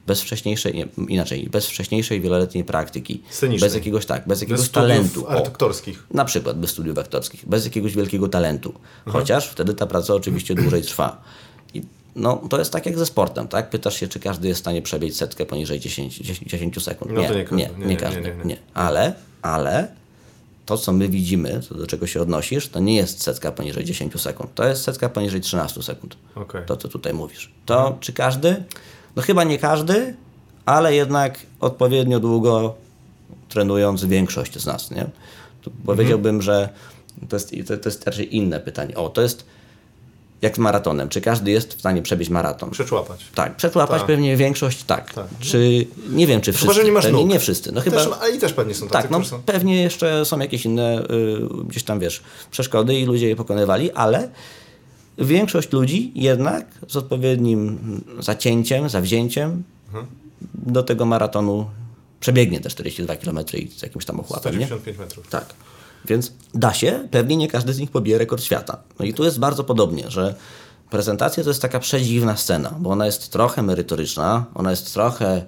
[0.08, 3.24] bez wcześniejszej, nie, inaczej, bez wcześniejszej wieloletniej praktyki.
[3.30, 3.70] Scenicznej.
[3.70, 5.28] Bez jakiegoś, tak, bez jakiegoś bez talentu.
[5.28, 6.04] aktorskich.
[6.12, 8.70] Na przykład bez studiów aktorskich, bez jakiegoś wielkiego talentu.
[8.70, 8.84] Mhm.
[9.14, 11.22] Chociaż wtedy ta praca oczywiście dłużej trwa.
[11.74, 11.82] I
[12.16, 13.70] no, to jest tak jak ze sportem, tak?
[13.70, 17.12] Pytasz się, czy każdy jest w stanie przebiec setkę poniżej 10, 10, 10 sekund.
[17.12, 18.22] No nie, nie, nie, nie, nie, każdy.
[18.22, 19.88] Nie, nie, Ale, ale
[20.66, 24.22] to, co my widzimy, to do czego się odnosisz, to nie jest setka poniżej 10
[24.22, 24.56] sekund.
[24.56, 26.18] To jest setka poniżej 13 sekund.
[26.36, 26.66] Okay.
[26.66, 27.52] To, co tutaj mówisz.
[27.66, 28.64] To czy każdy?
[29.16, 30.16] No chyba nie każdy,
[30.66, 32.76] ale jednak odpowiednio długo
[33.50, 35.06] trenując większość z nas, nie?
[35.62, 36.70] Tu Powiedziałbym, że
[37.30, 38.96] to jest, to, to jest raczej inne pytanie.
[38.96, 39.46] O, to jest
[40.42, 41.10] jak z maratonem.
[41.10, 42.70] Czy każdy jest w stanie przebiec maraton?
[42.70, 43.26] Przeczłapać.
[43.36, 44.08] Tak, przełapać Tak.
[44.08, 45.14] pewnie większość tak.
[45.40, 46.68] Czy nie wiem, czy wszyscy.
[46.68, 47.30] Chyba, że nie masz pewnie nóg.
[47.30, 47.72] nie wszyscy.
[47.72, 47.98] No chyba.
[47.98, 49.42] Też, a i też pewnie są tacy, tak, no są...
[49.42, 54.30] pewnie jeszcze są jakieś inne y, gdzieś tam wiesz, przeszkody i ludzie je pokonywali, ale
[55.18, 57.80] większość ludzi jednak z odpowiednim
[58.20, 60.06] zacięciem, zawzięciem Mhm.
[60.54, 61.66] do tego maratonu
[62.20, 64.66] przebiegnie te 42 km i z jakimś tam ochłapem, nie?
[64.66, 65.28] 195 metrów.
[65.28, 65.54] Tak.
[66.06, 68.78] Więc da się, pewnie nie każdy z nich pobije rekord świata.
[69.00, 70.36] No i tu jest bardzo podobnie, że
[70.90, 75.46] prezentacja to jest taka przedziwna scena, bo ona jest trochę merytoryczna, ona jest trochę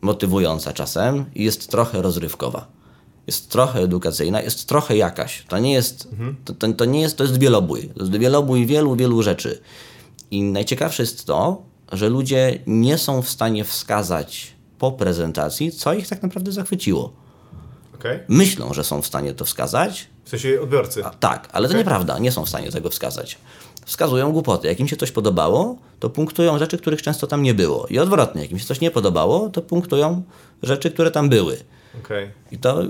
[0.00, 2.66] motywująca czasem i jest trochę rozrywkowa.
[3.26, 5.44] Jest trochę edukacyjna, jest trochę jakaś.
[5.48, 6.08] To nie jest,
[6.44, 7.88] to, to, to nie jest, to jest wielobój.
[7.88, 9.60] To jest wielobój wielu, wielu rzeczy.
[10.30, 16.08] I najciekawsze jest to, że ludzie nie są w stanie wskazać po prezentacji, co ich
[16.08, 17.12] tak naprawdę zachwyciło
[17.94, 18.18] Okej?
[18.28, 20.06] myślą, że są w stanie to wskazać.
[20.24, 21.04] W sensie odbiorcy.
[21.04, 23.38] A, tak, ale to nieprawda, nie są w stanie tego wskazać.
[23.84, 24.68] Wskazują głupoty.
[24.68, 27.86] Jak im się coś podobało, to punktują rzeczy, których często tam nie było.
[27.86, 30.22] I odwrotnie, jak im się coś nie podobało, to punktują
[30.62, 31.56] rzeczy, które tam były.
[31.98, 32.30] Okej.
[32.52, 32.82] I to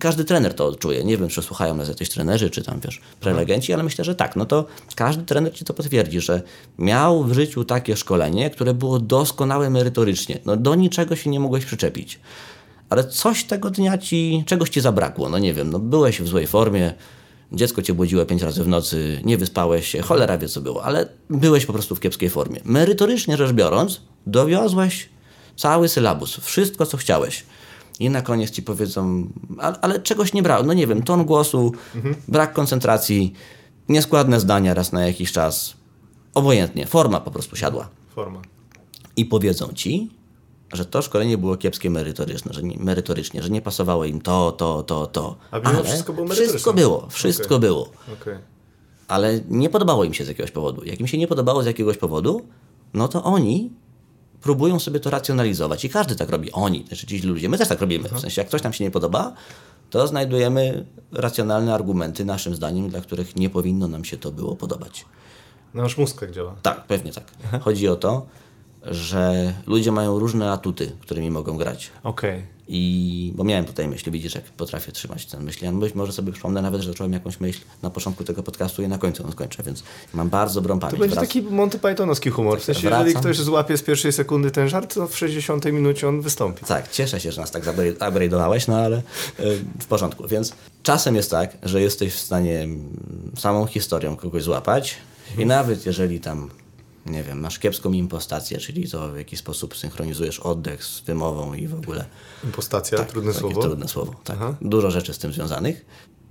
[0.00, 1.04] każdy trener to odczuje.
[1.04, 4.36] Nie wiem, czy słuchają nas jacyś trenerzy, czy tam, wiesz, prelegenci, ale myślę, że tak.
[4.36, 6.42] No to każdy trener ci to potwierdzi, że
[6.78, 10.38] miał w życiu takie szkolenie, które było doskonałe merytorycznie.
[10.44, 12.20] No do niczego się nie mogłeś przyczepić.
[12.90, 15.28] Ale coś tego dnia ci, czegoś ci zabrakło.
[15.28, 16.94] No nie wiem, no byłeś w złej formie,
[17.52, 21.08] dziecko cię budziło pięć razy w nocy, nie wyspałeś się, cholera wie co było, ale
[21.30, 22.60] byłeś po prostu w kiepskiej formie.
[22.64, 25.08] Merytorycznie rzecz biorąc, dowiozłeś
[25.56, 27.44] cały sylabus, wszystko co chciałeś.
[27.98, 31.72] I na koniec ci powiedzą, ale, ale czegoś nie brało, no nie wiem, ton głosu,
[32.28, 33.32] brak koncentracji,
[33.88, 35.74] nieskładne zdania raz na jakiś czas.
[36.34, 37.88] Obojętnie, forma po prostu siadła.
[38.14, 38.42] Forma.
[39.16, 40.10] I powiedzą ci,
[40.72, 44.82] że to szkolenie było kiepskie merytoryczne, że nie, merytorycznie, że nie pasowało im to, to,
[44.82, 45.36] to, to.
[45.50, 46.54] A mimo wszystko było merytoryczne.
[46.54, 47.60] Wszystko było, wszystko Okej.
[47.60, 47.90] było.
[48.22, 48.38] Okej.
[49.08, 50.84] Ale nie podobało im się z jakiegoś powodu.
[50.84, 52.40] Jak im się nie podobało z jakiegoś powodu,
[52.94, 53.70] no to oni
[54.40, 55.84] próbują sobie to racjonalizować.
[55.84, 56.52] I każdy tak robi.
[56.52, 57.48] Oni, znaczy ci ludzie.
[57.48, 58.08] My też tak robimy.
[58.08, 59.32] W sensie, jak coś nam się nie podoba,
[59.90, 65.04] to znajdujemy racjonalne argumenty, naszym zdaniem, dla których nie powinno nam się to było podobać.
[65.74, 66.54] Nasz mózg tak działa.
[66.62, 67.24] Tak, pewnie tak.
[67.60, 68.26] Chodzi o to,
[68.82, 71.90] że ludzie mają różne atuty, którymi mogą grać.
[72.02, 72.58] Okej.
[72.70, 75.64] I bo miałem tutaj myśli, widzisz, jak potrafię trzymać ten myśl.
[75.64, 78.88] Ja być może sobie przypomnę nawet, że zacząłem jakąś myśl na początku tego podcastu i
[78.88, 79.82] na końcu ją skończę, więc
[80.14, 81.00] mam bardzo dobrą To pamięć.
[81.00, 82.60] będzie Wrac- taki Monty Pythonowski humor.
[82.60, 83.06] W sensie, Wracam.
[83.06, 86.64] jeżeli ktoś złapie z pierwszej sekundy ten żart, to w 60 minucie on wystąpi.
[86.64, 89.02] Tak, cieszę się, że nas tak upgrade'owałeś, no ale y,
[89.80, 90.28] w porządku.
[90.28, 92.88] Więc czasem jest tak, że jesteś w stanie mm,
[93.38, 94.96] samą historią kogoś złapać
[95.38, 96.50] i nawet jeżeli tam,
[97.08, 101.68] nie wiem, masz kiepską impostację, czyli to w jakiś sposób synchronizujesz oddech z wymową i
[101.68, 102.04] w ogóle
[102.44, 103.68] Impostacja, trudne Tak, takie słowo.
[103.68, 104.36] Trudne słowo, tak.
[104.36, 104.54] Aha.
[104.60, 105.84] Dużo rzeczy z tym związanych.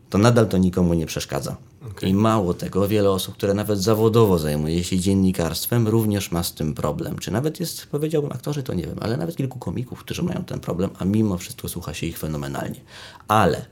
[0.10, 1.58] To nadal to nikomu nie przeszkadza.
[2.02, 6.74] I mało tego, wiele osób, które nawet zawodowo zajmuje się dziennikarstwem, również ma z tym
[6.74, 7.20] problem.
[7.20, 10.60] Czy nawet jest, powiedziałbym, aktorzy, to nie wiem, ale nawet kilku komików, którzy mają ten
[10.60, 12.80] problem, a mimo wszystko słucha się ich fenomenalnie.
[13.28, 13.66] Ale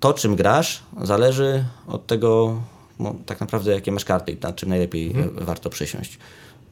[0.00, 2.60] to, czym grasz, zależy od tego,
[2.98, 5.30] no, tak naprawdę, jakie masz karty i nad czym najlepiej Mhm.
[5.46, 6.18] warto przysiąść.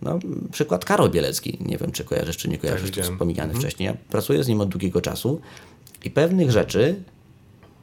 [0.03, 0.19] No,
[0.53, 1.59] przykład Karol Bielecki.
[1.61, 3.15] Nie wiem, czy kojarzysz, czy nie kojarzysz, Tak, to widziałem.
[3.15, 3.87] wspomniany wcześniej.
[3.87, 5.41] Ja pracuję z nim od długiego czasu
[6.05, 7.03] i pewnych rzeczy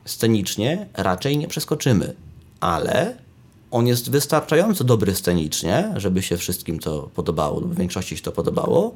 [0.05, 2.13] scenicznie raczej nie przeskoczymy,
[2.59, 3.17] ale
[3.71, 8.95] on jest wystarczająco dobry scenicznie, żeby się wszystkim to podobało, lub większości się to podobało.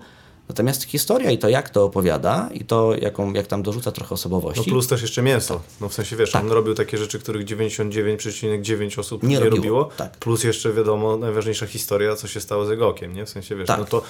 [0.51, 4.15] Natomiast historia i to, jak to opowiada, i to, jaką, jak tam dorzuca trochę No
[4.15, 5.61] osobowości, plus też jeszcze mięso.
[5.81, 9.55] No w sensie wiesz, on robił takie rzeczy, których 99,9 osób nie, Nie robiło.
[9.55, 10.17] robiło, tak.
[10.17, 13.25] Plus jeszcze wiadomo, najważniejsza historia, co się stało z jego okiem, nie?
[13.25, 13.79] W sensie wiesz, Tak.
[13.79, 14.01] no to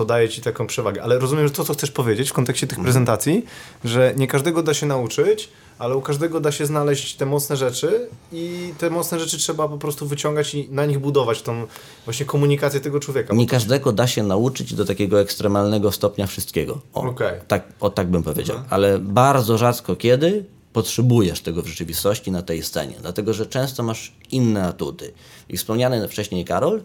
[0.00, 1.02] to daje ci taką przewagę.
[1.02, 3.44] Ale rozumiem, że to, co chcesz powiedzieć w kontekście tych prezentacji,
[3.84, 8.08] że nie każdego da się nauczyć, ale u każdego da się znaleźć te mocne rzeczy
[8.32, 11.66] i te mocne rzeczy trzeba po prostu wyciągać i na nich budować tą
[12.04, 13.34] właśnie komunikację tego człowieka.
[13.34, 16.80] nie każdego da się nauczyć do takiego ekstremalnego stopnia wszystkiego.
[16.94, 17.40] O, Okej.
[17.48, 18.56] tak, o tak bym powiedział.
[18.70, 24.12] Ale bardzo rzadko kiedy potrzebujesz tego w rzeczywistości na tej scenie, dlatego że często masz
[24.30, 25.12] inne atuty.
[25.48, 26.80] I wspomniany wcześniej Karol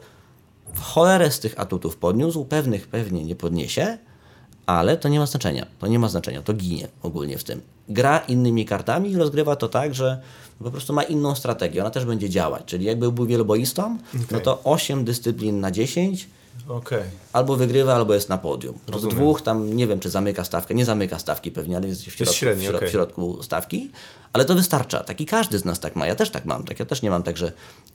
[0.74, 3.98] w cholerę z tych atutów podniósł, pewnych pewnie nie podniesie,
[4.66, 5.66] ale to nie ma znaczenia.
[5.80, 7.62] To nie ma znaczenia, to ginie ogólnie w tym.
[7.90, 10.22] Gra innymi kartami i rozgrywa to tak, że
[10.60, 11.82] po prostu ma inną strategię.
[11.82, 12.64] Ona też będzie działać.
[12.66, 13.98] Czyli jakby był wieloboistą,
[14.32, 16.28] no to 8 dyscyplin na 10
[16.68, 17.04] Okej.
[17.34, 18.78] albo wygrywa, albo jest na podium.
[19.00, 20.74] Z dwóch tam nie wiem, czy zamyka stawkę.
[20.76, 22.88] Nie zamyka stawki pewnie, ale jest w środku, średni, w, środ- okej.
[22.90, 23.92] w środku stawki.
[24.34, 25.04] Ale to wystarcza.
[25.04, 26.08] Taki każdy z nas tak ma.
[26.08, 26.64] Ja też tak mam.
[26.64, 27.52] Tak, ja też nie mam tak, że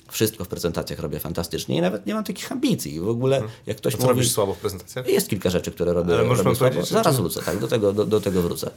[0.08, 3.00] wszystko w prezentacjach robię fantastycznie i nawet nie mam takich ambicji.
[3.00, 4.14] W ogóle jak ktoś A co mówi...
[4.14, 5.08] robisz słabo w prezentacjach?
[5.08, 6.82] Jest kilka rzeczy, które robię, Ale robię słabo.
[6.82, 8.70] Zaraz czy- wrócę, tak, do tego, do, do tego wrócę.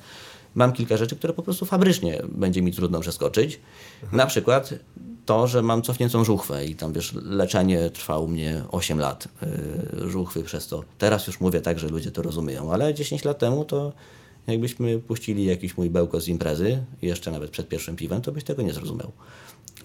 [0.55, 3.59] mam kilka rzeczy, które po prostu fabrycznie będzie mi trudno przeskoczyć.
[4.11, 4.73] Na przykład
[5.25, 9.27] to, że mam cofniętą żuchwę i tam wiesz, leczenie trwa u mnie 8 lat
[10.01, 10.83] yy, żuchwy przez to.
[10.97, 13.93] Teraz już mówię tak, że ludzie to rozumieją, ale 10 lat temu to
[14.47, 18.61] jakbyśmy puścili jakiś mój bełko z imprezy, jeszcze nawet przed pierwszym piwem, to byś tego
[18.61, 19.11] nie zrozumiał.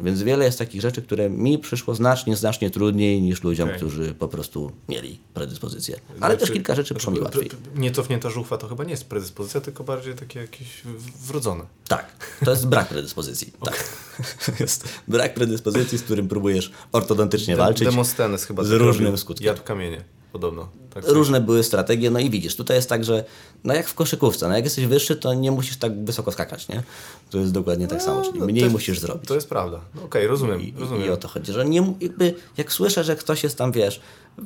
[0.01, 3.79] Więc wiele jest takich rzeczy, które mi przyszło znacznie, znacznie trudniej niż ludziom, Okej.
[3.79, 6.01] którzy po prostu mieli predyspozycję.
[6.21, 7.51] Ale też Znaczy, kilka rzeczy przyszło mi łatwiej.
[7.75, 10.83] Niecofnięta żuchwa to chyba nie jest predyspozycja, tylko bardziej takie jakieś
[11.27, 11.65] wrodzone.
[11.89, 12.07] Tak,
[12.45, 13.53] to jest brak predyspozycji.
[13.65, 13.85] Tak.
[14.61, 17.89] Jest brak predyspozycji, z którym próbujesz ortodontycznie walczyć.
[17.89, 19.47] Demostenes chyba z tak różnym skutkiem.
[19.47, 20.69] Jadł kamienie, podobno.
[20.95, 23.25] Tak Różne były strategie, no i widzisz, tutaj jest tak, że
[23.64, 26.83] no jak w koszykówce, no jak jesteś wyższy, to nie musisz tak wysoko skakać, nie?
[27.31, 29.29] To jest dokładnie tak samo, czyli no mniej to- musisz zrobić.
[29.29, 29.81] To jest prawda.
[29.95, 31.07] No, Okej, rozumiem, I, rozumiem.
[31.07, 34.01] I o to chodzi, że nie, jakby jak słyszę, że ktoś jest tam, wiesz,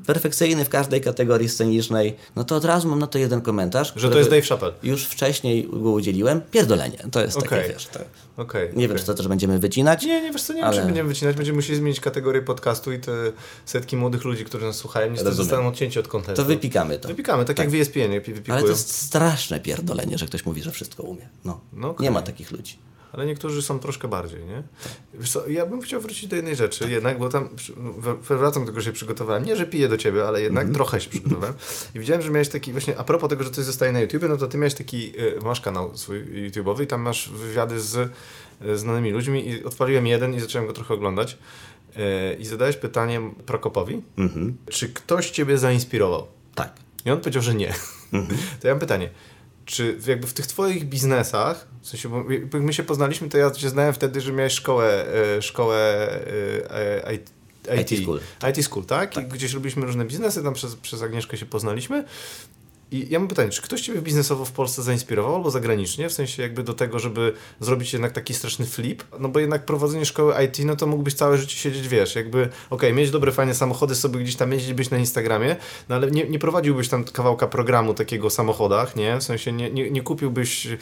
[0.06, 3.92] perfekcyjny w każdej kategorii scenicznej, no to od razu mam na to jeden komentarz.
[3.96, 4.72] Że to jest Dave Chappelle.
[4.82, 6.40] Już wcześniej go udzieliłem.
[6.50, 6.98] Pierdolenie.
[7.12, 7.48] To jest Okej.
[7.48, 8.00] takie, wiesz, to,
[8.36, 8.68] Okej.
[8.68, 9.00] nie wiem, okej.
[9.00, 10.04] czy to też będziemy wycinać.
[10.04, 11.36] Nie, nie, wiesz co, nie wiem, ale- czy będziemy wycinać.
[11.36, 13.12] Będziemy musieli zmienić kategorię podcastu i te
[13.64, 16.42] setki młodych ludzi, którzy nas słuchają, niestety zostaną odcięci od kontentu.
[16.42, 17.08] To wypikamy to.
[17.08, 18.54] Wypikamy, tak, jak w ESPN wypikują.
[18.54, 21.28] Ale to jest straszne pierdolenie, że ktoś mówi, że wszystko umie.
[21.44, 22.04] No, No okej.
[22.04, 22.78] nie ma takich ludzi.
[23.12, 24.62] Ale niektórzy są troszkę bardziej, nie?
[25.26, 27.48] Co, ja bym chciał wrócić do jednej rzeczy, jednak, bo tam
[28.28, 29.44] wracam do tego, że się przygotowałem.
[29.44, 31.54] Nie, że piję do ciebie, ale jednak trochę się przygotowałem.
[31.94, 34.36] I widziałem, że miałeś taki, właśnie a propos tego, że coś zostaje na YouTube, no
[34.36, 38.10] to ty miałeś taki, y, masz kanał swój YouTube'owy i tam masz wywiady z
[38.64, 41.38] y, znanymi ludźmi i odpaliłem jeden i zacząłem go trochę oglądać.
[41.96, 44.02] Y, I zadałeś pytanie Prokopowi,
[44.70, 46.26] czy ktoś ciebie zainspirował?
[46.54, 46.72] Tak.
[47.04, 47.74] I on powiedział, że nie.
[48.60, 49.10] To ja mam pytanie.
[49.64, 53.50] Czy jakby w tych twoich biznesach, w sensie, bo jakby my się poznaliśmy, to ja
[53.50, 55.76] cię znałem wtedy, że miałeś szkołę, e, szkołę
[56.70, 57.30] e, e, IT,
[57.80, 58.20] IT School.
[58.50, 59.16] IT School, tak?
[59.16, 62.04] I gdzieś robiliśmy różne biznesy, tam przez, przez Agnieszkę się poznaliśmy.
[62.92, 66.42] I ja mam pytanie, czy ktoś Ciebie biznesowo w Polsce zainspirował albo zagranicznie, w sensie
[66.42, 69.04] jakby do tego, żeby zrobić jednak taki straszny flip?
[69.20, 72.92] No bo jednak prowadzenie szkoły IT, no to mógłbyś całe życie siedzieć, wiesz, jakby, okej,
[72.92, 75.56] mieć dobre, fajne samochody, sobie gdzieś tam jeździć, być na Instagramie,
[75.88, 79.18] no ale nie, nie prowadziłbyś tam kawałka programu takiego o samochodach, nie?
[79.18, 80.78] W sensie nie, nie, nie kupiłbyś y,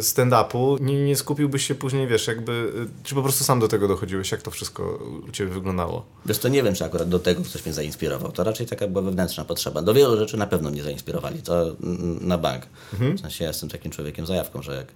[0.00, 3.88] stand-upu, nie, nie skupiłbyś się później, wiesz, jakby, y, czy po prostu sam do tego
[3.88, 6.06] dochodziłeś, jak to wszystko u Ciebie wyglądało?
[6.26, 8.32] Wiesz, to nie wiem, czy akurat do tego ktoś mnie zainspirował.
[8.32, 9.82] To raczej taka była wewnętrzna potrzeba.
[9.82, 11.31] Do wielu rzeczy na pewno mnie zainspirowali.
[11.40, 12.66] To mm, na bank.
[12.92, 14.86] W sensie ja jestem takim człowiekiem zajawką, że jak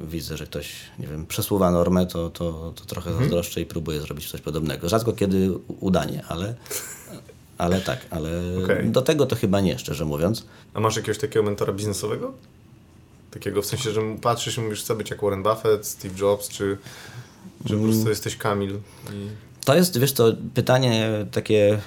[0.00, 4.30] widzę, że ktoś, nie wiem, przesuwa normę, to, to, to trochę zazdroszczę i próbuję zrobić
[4.30, 4.88] coś podobnego.
[4.88, 6.54] Rzadko kiedy udanie, ale,
[7.58, 8.30] ale tak, ale
[8.64, 8.90] Okej.
[8.90, 10.44] do tego to chyba nie, szczerze mówiąc.
[10.74, 12.32] A masz jakiegoś takiego mentora biznesowego?
[13.30, 16.78] Takiego w sensie, że patrzysz i mówisz, chcę być jak Warren Buffett, Steve Jobs, czy,
[17.66, 18.78] czy po prostu jesteś Kamil?
[19.12, 19.28] I...
[19.64, 21.78] To jest, wiesz to pytanie takie,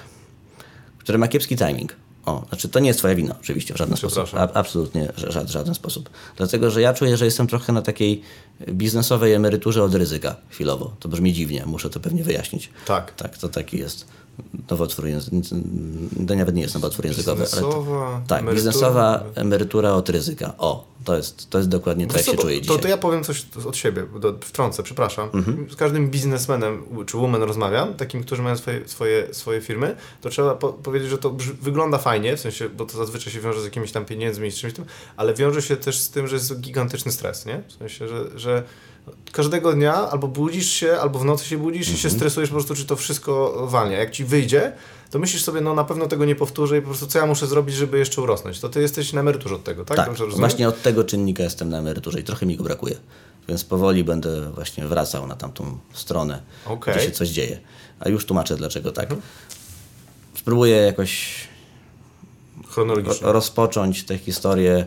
[0.98, 1.96] które ma kiepski timing.
[2.26, 4.24] O, znaczy to nie jest twoja wina, oczywiście, w żaden sposób.
[4.34, 6.10] A, absolutnie, w ża- żaden sposób.
[6.36, 8.22] Dlatego, że ja czuję, że jestem trochę na takiej
[8.68, 10.94] biznesowej emeryturze od ryzyka chwilowo.
[11.00, 12.70] To brzmi dziwnie, muszę to pewnie wyjaśnić.
[12.86, 13.14] Tak.
[13.14, 14.06] Tak, to taki jest
[14.70, 15.42] nowotwór językowy.
[16.28, 17.44] To nawet nie jest nowotwór językowy.
[17.52, 18.54] ale to, tak, emerytura.
[18.54, 20.54] biznesowa emerytura od ryzyka.
[20.58, 22.78] O, to jest, to jest dokładnie tak, jak się czuję to, dzisiaj.
[22.78, 25.28] to ja powiem coś od siebie, do, wtrącę, przepraszam.
[25.34, 25.70] Mhm.
[25.70, 30.54] Z każdym biznesmenem czy woman rozmawiam, takim, którzy mają swoje, swoje, swoje firmy, to trzeba
[30.54, 33.92] po, powiedzieć, że to wygląda fajnie, w sensie, bo to zazwyczaj się wiąże z jakimiś
[33.92, 34.84] tam pieniędzmi i czymś tym,
[35.16, 37.62] ale wiąże się też z tym, że jest gigantyczny stres, nie?
[37.68, 38.62] W sensie, że, że
[39.32, 42.14] każdego dnia albo budzisz się, albo w nocy się budzisz i się Mhm.
[42.14, 43.96] stresujesz po prostu, czy to wszystko walnie.
[43.96, 44.72] Jak ci wyjdzie,
[45.10, 47.46] to myślisz sobie, no na pewno tego nie powtórzę i po prostu co ja muszę
[47.46, 48.60] zrobić, żeby jeszcze urosnąć.
[48.60, 49.96] To ty jesteś na emeryturze od tego, tak?
[49.96, 52.96] Tak, właśnie od tego czynnika jestem na emeryturze i trochę mi go brakuje.
[53.48, 56.94] Więc powoli będę właśnie wracał na tamtą stronę, Okej.
[56.94, 57.60] gdzie się coś dzieje.
[58.00, 59.08] A już tłumaczę dlaczego tak.
[60.34, 61.34] Spróbuję jakoś
[62.76, 63.26] Chronologicznie.
[63.26, 64.86] ro- rozpocząć tę historię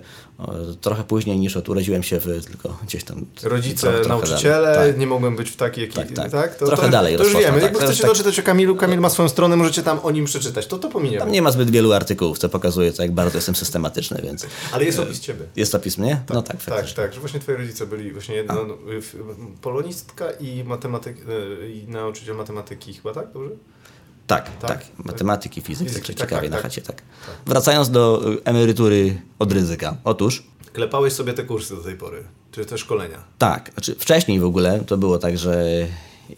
[0.82, 3.26] trochę później niż od urodziłem się w, tylko gdzieś tam.
[3.44, 4.92] Rodzice, trochę- nauczyciele, dalej.
[4.92, 5.00] Tak.
[5.00, 6.32] nie mogłem być w takiej jaki, Tak, tak.
[6.32, 6.56] tak?
[6.56, 7.46] To, Trochę to, dalej To już wiemy.
[7.54, 7.62] tak.
[7.64, 10.68] Jakby chcecie tak- doczytać o Kamilu, Kamil ma swoją stronę, możecie tam o nim przeczytać.
[10.68, 11.20] To to pominiemy.
[11.20, 14.86] Tam nie ma zbyt wielu artykułów, co pokazuje, to jak bardzo jestem systematyczny, więc Ale
[14.86, 15.46] jest opis ciebie.
[15.56, 16.22] jest opis mnie?
[16.30, 16.96] no tak, Tak, faktycznie.
[17.04, 19.16] tak, że właśnie twoi rodzice byli właśnie jedna, no, w-
[19.62, 21.18] polonistka i matematyk,
[21.64, 23.34] e, i nauczyciel matematyki chyba, tak?
[23.34, 23.50] Dobrze?
[24.30, 24.70] Tak, Tak?
[24.70, 26.64] tak, Matematyki, fizyki, Fizyki, tak, tak, ciekawie tak, na tak.
[26.64, 27.02] chacie, tak.
[27.46, 29.98] Wracając do emerytury od ryzyka.
[30.04, 33.24] Otóż Klepałeś sobie te kursy do tej pory, czy te szkolenia.
[33.38, 35.66] Tak, znaczy wcześniej w ogóle to było tak, że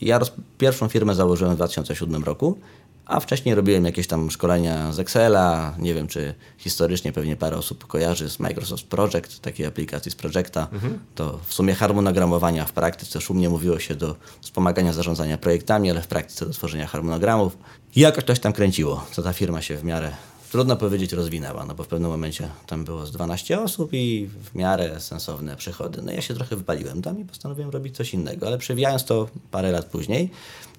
[0.02, 2.60] ja roz, pierwszą firmę założyłem w 2007 roku,
[3.06, 7.88] a wcześniej robiłem jakieś tam szkolenia z Excela, nie wiem czy historycznie pewnie parę osób
[7.88, 10.68] kojarzy z Microsoft Project, takiej aplikacji z Projecta.
[11.16, 16.08] To w sumie harmonogramowania w praktyce szumnie mówiło się do wspomagania zarządzania projektami, ale w
[16.08, 17.58] praktyce do tworzenia harmonogramów.
[17.96, 20.12] I jakoś coś tam kręciło, to ta firma się w miarę
[20.52, 24.56] trudno powiedzieć rozwinęła, no bo w pewnym momencie tam było z 12 osób i w
[24.56, 26.02] miarę sensowne przychody.
[26.02, 29.72] No ja się trochę wypaliłem tam i postanowiłem robić coś innego, ale przewijając to parę
[29.72, 30.30] lat później,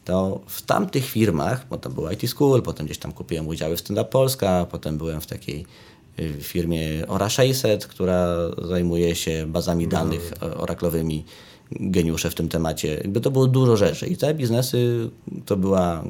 [0.05, 4.01] to w tamtych firmach, potem był IT School, potem gdzieś tam kupiłem udziały w Stand
[4.01, 5.67] Up Polska, potem byłem w takiej
[6.21, 8.27] y, firmie Ora 600, która
[8.63, 11.25] zajmuje się bazami danych e, oraklowymi
[11.81, 12.95] geniusze w tym temacie.
[12.95, 15.11] Jakby to było dużo rzeczy i te biznesy
[15.47, 16.05] to była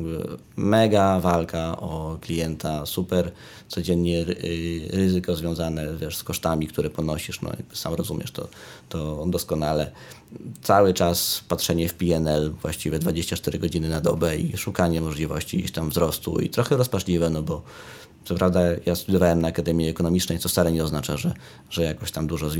[0.56, 3.32] mega walka o klienta, super
[3.68, 8.48] codziennie y, ryzyko związane wiesz, z kosztami, które ponosisz, no jakby sam rozumiesz to,
[8.88, 9.92] to doskonale.
[10.62, 15.90] Cały czas patrzenie w PNL właściwie 24 godziny na dobę i szukanie możliwości gdzieś tam
[15.90, 17.62] wzrostu i trochę rozpaczliwe, no bo
[18.24, 21.34] co prawda ja studiowałem na Akademii Ekonomicznej, co wcale nie oznacza, że,
[21.70, 22.50] że jakoś tam dużo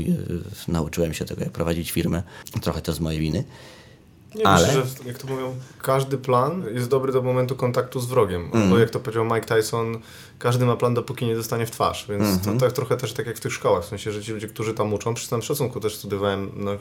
[0.67, 2.23] nauczyłem się tego, jak prowadzić firmę.
[2.61, 3.43] Trochę to z mojej winy.
[4.35, 8.05] Nie, Ale- myślę, że jak to mówią, każdy plan jest dobry do momentu kontaktu z
[8.05, 8.49] wrogiem.
[8.53, 8.69] Mm.
[8.69, 9.99] Bo jak to powiedział Mike Tyson,
[10.39, 12.05] każdy ma plan, dopóki nie dostanie w twarz.
[12.09, 12.59] Więc Mhm.
[12.59, 13.83] to tak trochę też tak jak w tych szkołach.
[13.83, 16.71] W sensie, że ci ludzie, którzy tam uczą, przy tym szacunku też studiowałem na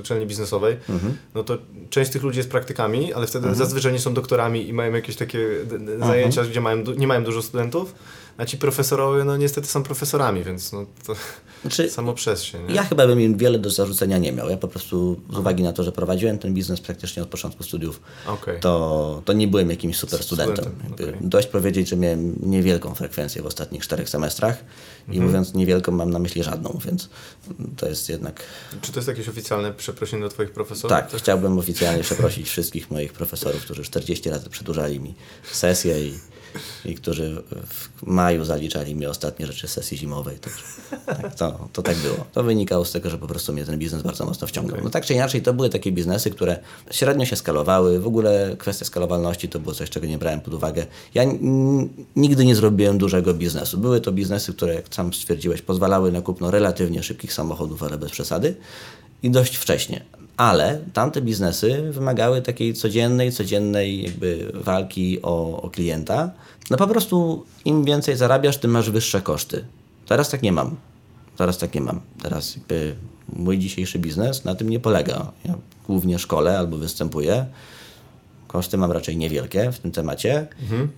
[0.00, 1.16] uczelni biznesowej, Mhm.
[1.34, 1.58] no to
[1.90, 5.48] część tych ludzi jest praktykami, ale wtedy zazwyczaj nie są doktorami i mają jakieś takie
[5.98, 7.94] zajęcia, gdzie mają, nie mają dużo studentów.
[8.38, 11.14] A ci profesorowie, no niestety są profesorami, więc no to
[11.62, 12.62] Znaczy, samo przez się.
[12.62, 12.74] Nie?
[12.74, 14.50] Ja chyba bym im wiele do zarzucenia nie miał.
[14.50, 18.00] Ja po prostu z uwagi na to, że prowadziłem ten biznes praktycznie od początku studiów,
[18.26, 18.60] Okej.
[18.60, 20.72] to, to nie byłem jakimś super studentem.
[20.92, 21.14] Okej.
[21.20, 24.64] Dość powiedzieć, że miałem niewielką frekwencję w ostatnich czterech semestrach
[25.08, 25.26] i Mhm.
[25.26, 27.08] mówiąc niewielką mam na myśli żadną, więc
[27.76, 28.42] to jest jednak...
[28.82, 30.90] Czy to jest jakieś oficjalne przeprosiny do Twoich profesorów?
[30.90, 35.14] Tak, chciałbym oficjalnie przeprosić wszystkich moich profesorów, którzy 40 razy przedłużali mi
[35.52, 36.14] sesję i,
[36.84, 40.38] i którzy w maju zaliczali mi ostatnie rzeczy sesji zimowej.
[40.38, 40.62] Także,
[41.06, 42.16] tak, to, to tak było.
[42.32, 44.80] To wynikało z tego, że po prostu mnie ten biznes bardzo mocno wciągnął.
[44.84, 46.58] No tak czy inaczej, to były takie biznesy, które
[46.90, 48.00] średnio się skalowały.
[48.00, 50.86] W ogóle kwestia skalowalności to było coś, czego nie brałem pod uwagę.
[51.14, 51.22] Ja
[52.16, 53.78] nigdy nie zrobiłem dużego biznesu.
[53.78, 58.10] Były to biznesy, które, jak sam stwierdziłeś, pozwalały na kupno relatywnie szybkich samochodów, ale bez
[58.10, 58.54] przesady
[59.22, 60.04] i dość wcześnie.
[60.36, 66.30] Ale tamte biznesy wymagały takiej codziennej, codziennej jakby walki o, o klienta.
[66.70, 69.64] No po prostu im więcej zarabiasz, tym masz wyższe koszty.
[70.06, 70.76] Teraz tak nie mam.
[71.36, 72.00] Teraz tak nie mam.
[72.22, 72.94] Teraz jakby
[73.32, 75.32] mój dzisiejszy biznes na tym nie polega.
[75.44, 75.54] Ja
[75.86, 77.46] głównie szkole albo występuję.
[78.48, 80.46] Koszty mam raczej niewielkie w tym temacie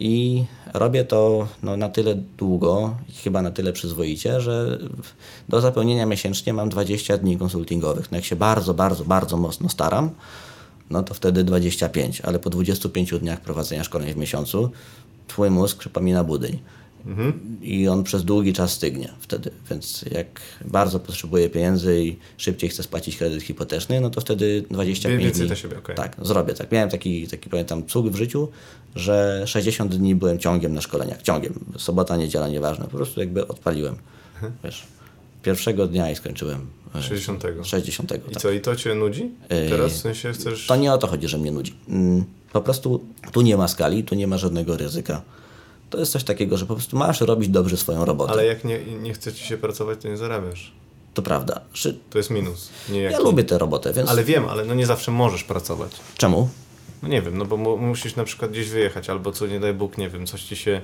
[0.01, 4.79] i robię to no, na tyle długo chyba na tyle przyzwoicie, że
[5.49, 8.11] do zapełnienia miesięcznie mam 20 dni konsultingowych.
[8.11, 10.11] No, jak się bardzo, bardzo, bardzo mocno staram,
[10.91, 14.71] no to wtedy 25, ale po 25 dniach prowadzenia szkoleń w miesiącu
[15.27, 16.59] twój mózg przypomina budyń.
[17.63, 19.51] I on przez długi czas stygnie wtedy.
[19.71, 20.27] Więc jak
[20.65, 25.47] bardzo potrzebuję pieniędzy i szybciej chcę spłacić kredyt hipoteczny, no to wtedy 25 Więcej dni.
[25.47, 25.97] dla siebie, okej.
[25.97, 26.73] Tak, zrobię tak.
[26.73, 28.49] Miałem taki, taki pamiętam cud w życiu,
[28.97, 31.23] że 60 dni byłem ciągiem na szkoleniach.
[31.23, 31.55] Ciągiem.
[31.79, 32.85] Sobota, niedziela, nieważne.
[32.85, 33.97] Po prostu jakby odpaliłem.
[34.65, 34.83] Wiesz,
[35.43, 36.67] pierwszego dnia i skończyłem.
[36.95, 37.45] e, 60.
[37.63, 38.13] 60.
[38.13, 38.43] I tak.
[38.43, 39.31] co, i to Cię nudzi?
[39.49, 40.67] Teraz w sensie chcesz...
[40.67, 41.75] To nie o to chodzi, że mnie nudzi.
[41.89, 45.23] Mm, Po prostu tu nie ma skali, tu nie ma żadnego ryzyka.
[45.91, 48.33] To jest coś takiego, że po prostu masz robić dobrze swoją robotę.
[48.33, 50.73] Ale jak nie, nie chce Ci się pracować, to nie zarabiasz.
[51.15, 51.61] To prawda.
[51.75, 52.69] Że To jest minus.
[52.89, 55.91] Nie Ja lubię tę robotę, więc Ale wiem, ale no nie zawsze możesz pracować.
[56.17, 56.49] czemu?
[57.03, 59.75] No nie wiem, no bo mu, musisz na przykład gdzieś wyjechać, albo co nie daj
[59.75, 60.81] Bóg, nie wiem, coś Ci się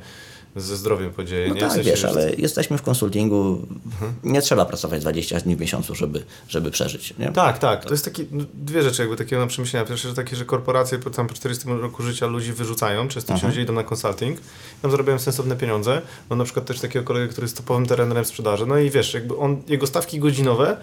[0.57, 1.49] ze zdrowiem podzieje.
[1.49, 1.61] No nie?
[1.61, 3.67] tak, sensie, wiesz, ale jesteśmy w konsultingu.
[3.87, 4.15] Mhm.
[4.25, 7.15] Nie trzeba pracować 20 dni w miesiącu, żeby, żeby przeżyć.
[7.19, 7.33] Nie?
[7.33, 7.85] Tak, tak.
[7.85, 9.87] To jest takie, no, dwie rzeczy jakby takiego na przemyślenia.
[9.87, 13.37] Pierwsze, że takie, że korporacje po, tam po 40 roku życia ludzi wyrzucają, przez to
[13.37, 14.41] się ludzie idą na consulting,
[14.83, 16.03] tam zarabiają sensowne pieniądze.
[16.31, 18.67] Mam na przykład też takiego kolegę, który jest topowym trenerem sprzedaży.
[18.67, 20.77] No i wiesz, jakby on, jego stawki godzinowe,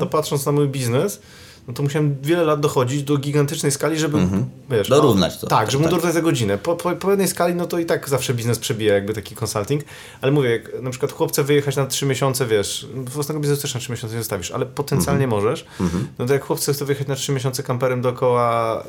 [0.00, 1.20] to patrząc na mój biznes,
[1.68, 4.18] no to musiałem wiele lat dochodzić do gigantycznej skali, żeby,
[4.70, 4.88] wiesz...
[4.88, 5.46] Dorównać no, to.
[5.46, 5.90] Tak, żeby Tak.
[5.90, 6.58] dorównać za godzinę.
[6.58, 9.82] Po, po, po jednej skali, no to i tak zawsze biznes przebija jakby taki consulting,
[10.20, 13.80] ale mówię, jak na przykład chłopca wyjechać na 3 miesiące, wiesz, własnego biznesu też na
[13.80, 15.42] 3 miesiące nie zostawisz, ale potencjalnie Mhm.
[15.42, 15.66] możesz,
[16.18, 18.82] no to jak chłopca chce wyjechać na 3 miesiące kamperem dookoła,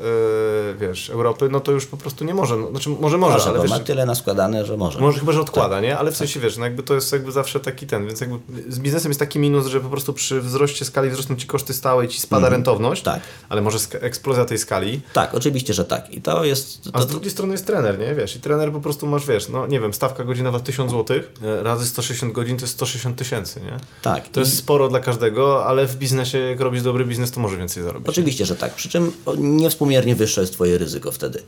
[0.68, 3.60] yy, wiesz, Europy, no to już po prostu nie może, no, znaczy może może, ale
[3.62, 5.00] wiesz, ma tyle naskładane, że może.
[5.00, 5.98] może chyba, że odkłada, nie?
[5.98, 8.78] Ale w sensie, wiesz, no jakby to jest jakby zawsze taki ten, więc jakby z
[8.78, 12.08] biznesem jest taki minus, że po prostu przy wzroście skali wzrosną ci koszty stałe i
[12.08, 12.71] ci spada rentowność,
[13.04, 13.20] Tak.
[13.48, 16.10] ale może eksplozja tej skali, Tak, oczywiście, że tak.
[16.14, 16.80] I to jest.
[16.92, 18.14] a To, z drugiej strony jest trener, nie?
[18.14, 21.62] Wiesz, i trener po prostu masz, wiesz, no nie wiem, stawka godzinowa 1000 zł, e,
[21.62, 23.76] razy 160 godzin to jest 160 tysięcy, nie?
[24.02, 24.28] tak.
[24.28, 27.82] To jest sporo dla każdego, ale w biznesie, jak robisz dobry biznes, to może więcej
[27.82, 28.08] zarobić.
[28.08, 28.74] Oczywiście, że tak.
[28.74, 31.42] Przy czym niewspółmiernie wyższe jest Twoje ryzyko wtedy.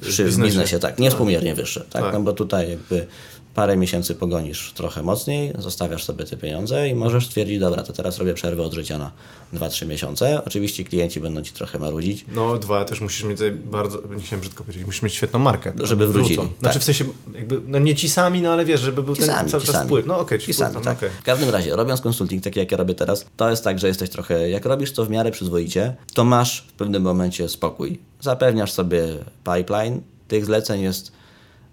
[0.00, 0.48] Przy w biznesie.
[0.50, 0.98] biznesie, tak.
[0.98, 2.02] Niewspółmiernie wyższe, tak?
[2.02, 2.12] Tak.
[2.12, 3.06] No bo tutaj jakby
[3.54, 8.18] parę miesięcy pogonisz trochę mocniej, zostawiasz sobie te pieniądze i możesz stwierdzić, dobra, to teraz
[8.18, 9.12] robię przerwę od życia na
[9.54, 10.44] 2-3 miesiące.
[10.44, 12.24] Oczywiście klienci będą ci trochę marudzić.
[12.34, 15.72] No dwa, też musisz mieć bardzo, nie chciałem brzydko powiedzieć, musisz mieć świetną markę.
[15.82, 16.52] Żeby wrócili, Wrócą.
[16.60, 16.82] Znaczy tak.
[16.82, 19.50] w sensie, jakby, no nie ci sami, no ale wiesz, żeby był Ci ten sami,
[19.50, 19.86] cały ci czas sami.
[19.86, 20.06] wpływ.
[20.06, 20.96] No okej, Ci ci sami, wpływ, tak.
[20.98, 21.10] okej.
[21.10, 24.10] W każdym razie, robiąc konsulting, taki jak ja robię teraz, to jest tak, że jesteś
[24.10, 27.98] trochę, jak robisz to w miarę przyzwoicie, to masz w pewnym momencie spokój.
[28.20, 29.04] Zapewniasz sobie
[29.44, 31.12] pipeline, tych zleceń jest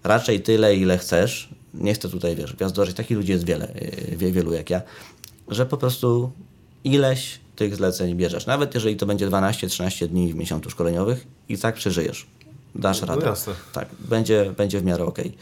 [0.04, 1.48] raczej tyle, ile chcesz.
[1.74, 3.74] Nie chcę tutaj, wiesz, gwiazdorzyć, takich ludzi jest wiele,
[4.10, 4.82] yy, wie, wielu jak ja,
[5.48, 6.32] że po prostu
[6.84, 8.46] ileś tych zleceń bierzesz.
[8.46, 12.26] Nawet jeżeli to będzie 12-13 dni w miesiącu szkoleniowych i tak przeżyjesz.
[12.74, 13.26] Dasz radę.
[13.26, 13.52] jasne.
[13.72, 15.32] Tak, będzie, będzie w miarę okej.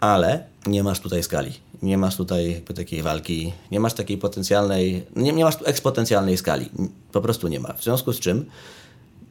[0.00, 1.52] Ale nie masz tutaj skali.
[1.82, 6.36] Nie masz tutaj jakby takiej walki, nie masz takiej potencjalnej, nie, nie masz tu eksponencjalnej
[6.36, 6.70] skali.
[7.12, 7.72] Po prostu nie ma.
[7.72, 8.46] W związku z czym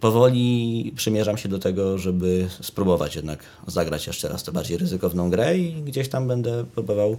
[0.03, 5.57] powoli przymierzam się do tego, żeby spróbować jednak zagrać jeszcze raz tę bardziej ryzykowną grę
[5.57, 7.17] i gdzieś tam będę próbował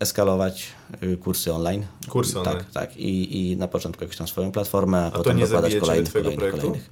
[0.00, 0.66] eskalować
[1.02, 1.86] y, kursy online.
[2.08, 2.64] Kursy tak, online.
[2.72, 6.50] Tak, I, i na początku jakąś tam swoją platformę, a, to potem dokładać kolejnych, kolejnych,
[6.50, 6.90] kolejnych.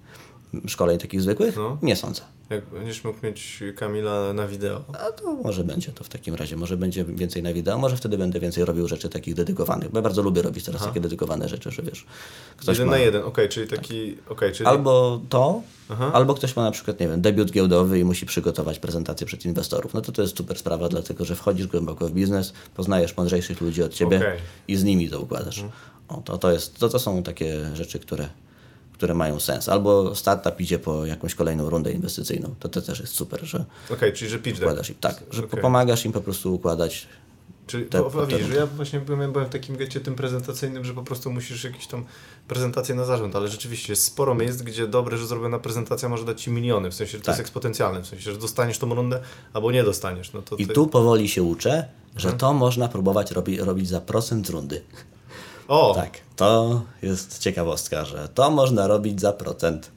[0.66, 1.57] Szkoleń takich zwykłych?
[1.57, 1.78] No.
[1.82, 2.22] Nie sądzę.
[2.50, 4.84] Jak będziesz mógł mieć Kamila na wideo.
[4.92, 8.18] A to może będzie to w takim razie, może będzie więcej na wideo, może wtedy
[8.18, 11.70] będę więcej robił rzeczy takich dedykowanych, bo ja bardzo lubię robić teraz takie dedykowane rzeczy,
[11.70, 12.07] że wiesz,
[12.57, 14.66] ktoś jeden ma na jeden, okej, czyli taki, okej, czyli...
[14.66, 15.62] albo to,
[16.12, 19.94] albo ktoś ma na przykład, nie wiem, debiut giełdowy i musi przygotować prezentację przed inwestorów,
[19.94, 23.82] no to to jest super sprawa, dlatego że wchodzisz głęboko w biznes, poznajesz mądrzejszych ludzi
[23.82, 24.38] od ciebie Okej.
[24.68, 25.64] i z nimi to układasz.
[26.09, 28.28] O, to, to, jest, to, to są takie rzeczy, które,
[29.03, 29.68] które mają sens.
[29.68, 34.12] Albo startup idzie po jakąś kolejną rundę inwestycyjną, to, to też jest super, że Okej,
[34.12, 34.62] czyli że pitch deck.
[34.62, 35.61] układasz im, tak, że Okej.
[35.61, 37.07] pomagasz im po prostu układać
[37.66, 40.84] Czyli Te- to, to, widzisz, że ja właśnie byłem, byłem w takim gecie tym prezentacyjnym,
[40.84, 42.05] że po prostu musisz jakieś tam
[42.48, 46.42] prezentację na zarząd, ale rzeczywiście jest sporo miejsc, gdzie dobre, że zrobiona prezentacja może dać
[46.42, 47.32] Ci miliony, w sensie, że to Tak.
[47.32, 49.20] jest eksponencjalne, w sensie, że dostaniesz tą rundę
[49.53, 50.32] albo nie dostaniesz.
[50.32, 50.72] No to I ty...
[50.74, 52.38] tu powoli się uczę, że Mhm.
[52.38, 54.82] to można próbować robi, robić za procent rundy.
[55.73, 55.95] O!
[55.95, 59.91] Tak, to jest ciekawostka, że to można robić za procent.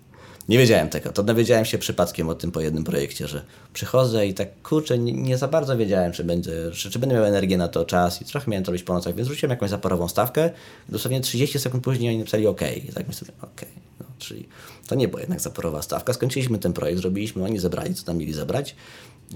[0.49, 3.41] Nie wiedziałem tego, to dowiedziałem się przypadkiem o tym po jednym projekcie, że
[3.73, 7.25] przychodzę i tak kurczę, nie, nie za bardzo wiedziałem, czy, będzie, czy, czy będę miał
[7.25, 10.07] energię na to, czas i trochę miałem to robić po nocach, więc rzuciłem jakąś zaporową
[10.07, 10.49] stawkę
[10.89, 12.61] dosłownie 30 sekund później oni napisali OK.
[12.77, 13.61] I tak myślę, OK,
[13.99, 14.47] no, czyli
[14.87, 16.13] to nie była jednak zaporowa stawka.
[16.13, 18.75] Skończyliśmy ten projekt, zrobiliśmy, oni zebrali, co tam mieli zebrać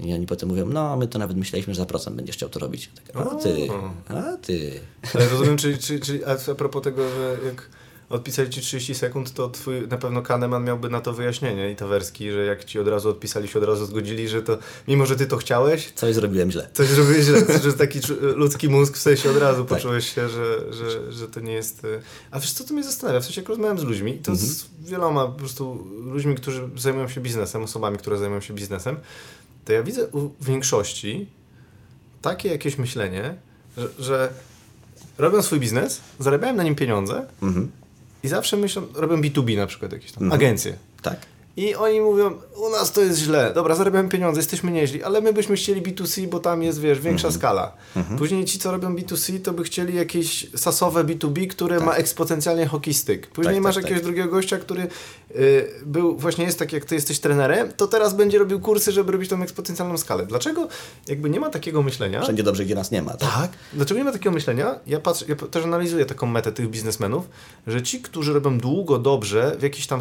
[0.02, 2.58] i oni potem mówią, no my to nawet myśleliśmy, że za procent będziesz chciał to
[2.60, 2.90] robić.
[3.12, 3.68] Tak, a ty,
[4.08, 4.80] a ty.
[5.14, 7.68] Ale rozumiem, czyli, czyli, czyli a a propos tego, że jak
[8.10, 12.30] odpisali Ci 30 sekund, to twój, na pewno Kahneman miałby na to wyjaśnienie i Tawerski,
[12.32, 15.26] że jak Ci od razu odpisali, się od razu zgodzili, że to, mimo że Ty
[15.26, 16.68] to chciałeś, Coś zrobiłem źle.
[16.72, 18.00] Coś zrobiłeś źle, że taki
[18.36, 19.68] ludzki mózg w sensie od razu Tak.
[19.78, 21.84] poczułeś się, że, że, że to nie jest...
[21.84, 24.36] y, A wiesz co, to mnie zastanawia, w sensie jak rozmawiam z ludźmi, i to
[24.36, 28.96] z wieloma po prostu ludźmi, którzy zajmują się biznesem, osobami, które zajmują się biznesem,
[29.64, 31.26] to ja widzę u większości
[32.22, 33.34] takie jakieś myślenie,
[33.76, 34.32] że, że
[35.18, 37.70] robią swój biznes, zarabiają na nim pieniądze Mhm.
[38.22, 40.76] i zawsze myślą, robią B2B na przykład jakieś tam, agencje.
[41.02, 41.20] Tak.
[41.56, 45.32] I oni mówią, u nas to jest źle, dobra, zarabiamy pieniądze, jesteśmy nieźli, ale my
[45.32, 47.40] byśmy chcieli B2C, bo tam jest, wiesz, większa Mhm.
[47.40, 47.72] skala.
[48.18, 53.26] Później ci, co robią B2C, to by chcieli jakieś sasowe B2B, które ma eksponencjalnie hokistyk.
[53.26, 54.06] Później Tak, masz tak, jakiegoś tak.
[54.06, 54.82] drugiego gościa, który
[55.36, 59.12] y, był, właśnie jest tak, jak ty jesteś trenerem, to teraz będzie robił kursy, żeby
[59.12, 60.26] robić tą eksponencjalną skalę.
[60.26, 60.68] Dlaczego
[61.08, 62.22] jakby nie ma takiego myślenia?
[62.22, 63.10] Wszędzie dobrze, gdzie nas nie ma.
[63.16, 63.30] Tak?
[63.30, 63.50] Tak.
[63.72, 64.78] Dlaczego nie ma takiego myślenia?
[64.86, 67.28] Ja patrzę, ja też analizuję taką metę tych biznesmenów,
[67.66, 70.00] że ci, którzy robią długo, dobrze, w jakiś tam.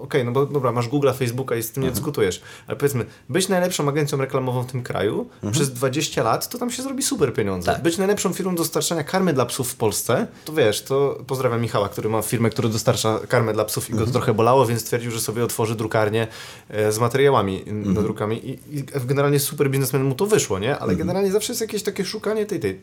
[0.00, 3.48] Okej, no bo dobra, masz Google'a, Facebooka i z tym nie dyskutujesz, ale powiedzmy, być
[3.48, 7.72] najlepszą agencją reklamową w tym kraju przez 20 lat, to tam się zrobi super pieniądze.
[7.72, 7.82] Tak.
[7.82, 12.08] Być najlepszą firmą dostarczania karmy dla psów w Polsce, to wiesz, to pozdrawiam Michała, który
[12.08, 15.20] ma firmę, która dostarcza karmę dla psów i go to trochę bolało, więc stwierdził, że
[15.20, 16.26] sobie otworzy drukarnię
[16.68, 17.64] e, z materiałami
[17.94, 20.78] do drukami i, i generalnie super biznesmen mu to wyszło, nie?
[20.78, 22.80] Ale generalnie zawsze jest jakieś takie szukanie tej, tej.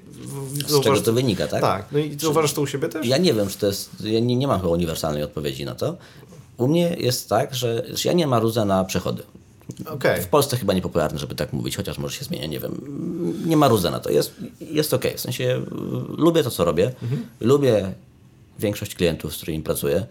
[0.68, 1.62] Z czego to wynika, tak?
[1.62, 3.08] Tak, no i zauważasz to u siebie też?
[3.08, 3.90] Ja nie wiem, czy to jest.
[4.04, 5.98] Ja nie, nie mam chyba uniwersalnej odpowiedzi na to.
[6.58, 9.24] U mnie jest tak, że, ja nie marudzę na przechody.
[9.86, 10.22] Okej.
[10.22, 12.82] W Polsce chyba niepopularne, żeby tak mówić, chociaż może się zmienia, nie wiem.
[13.46, 14.10] Nie marudzę na to.
[14.10, 15.18] Jest, jest okej.
[15.18, 15.62] W sensie y,
[16.18, 16.92] lubię to, co robię.
[17.40, 17.92] Lubię
[18.60, 20.06] większość klientów, z którymi pracuję.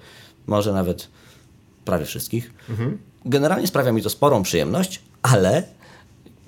[0.47, 1.09] Może nawet
[1.85, 2.53] prawie wszystkich.
[3.25, 5.63] Generalnie sprawia mi to sporą przyjemność, ale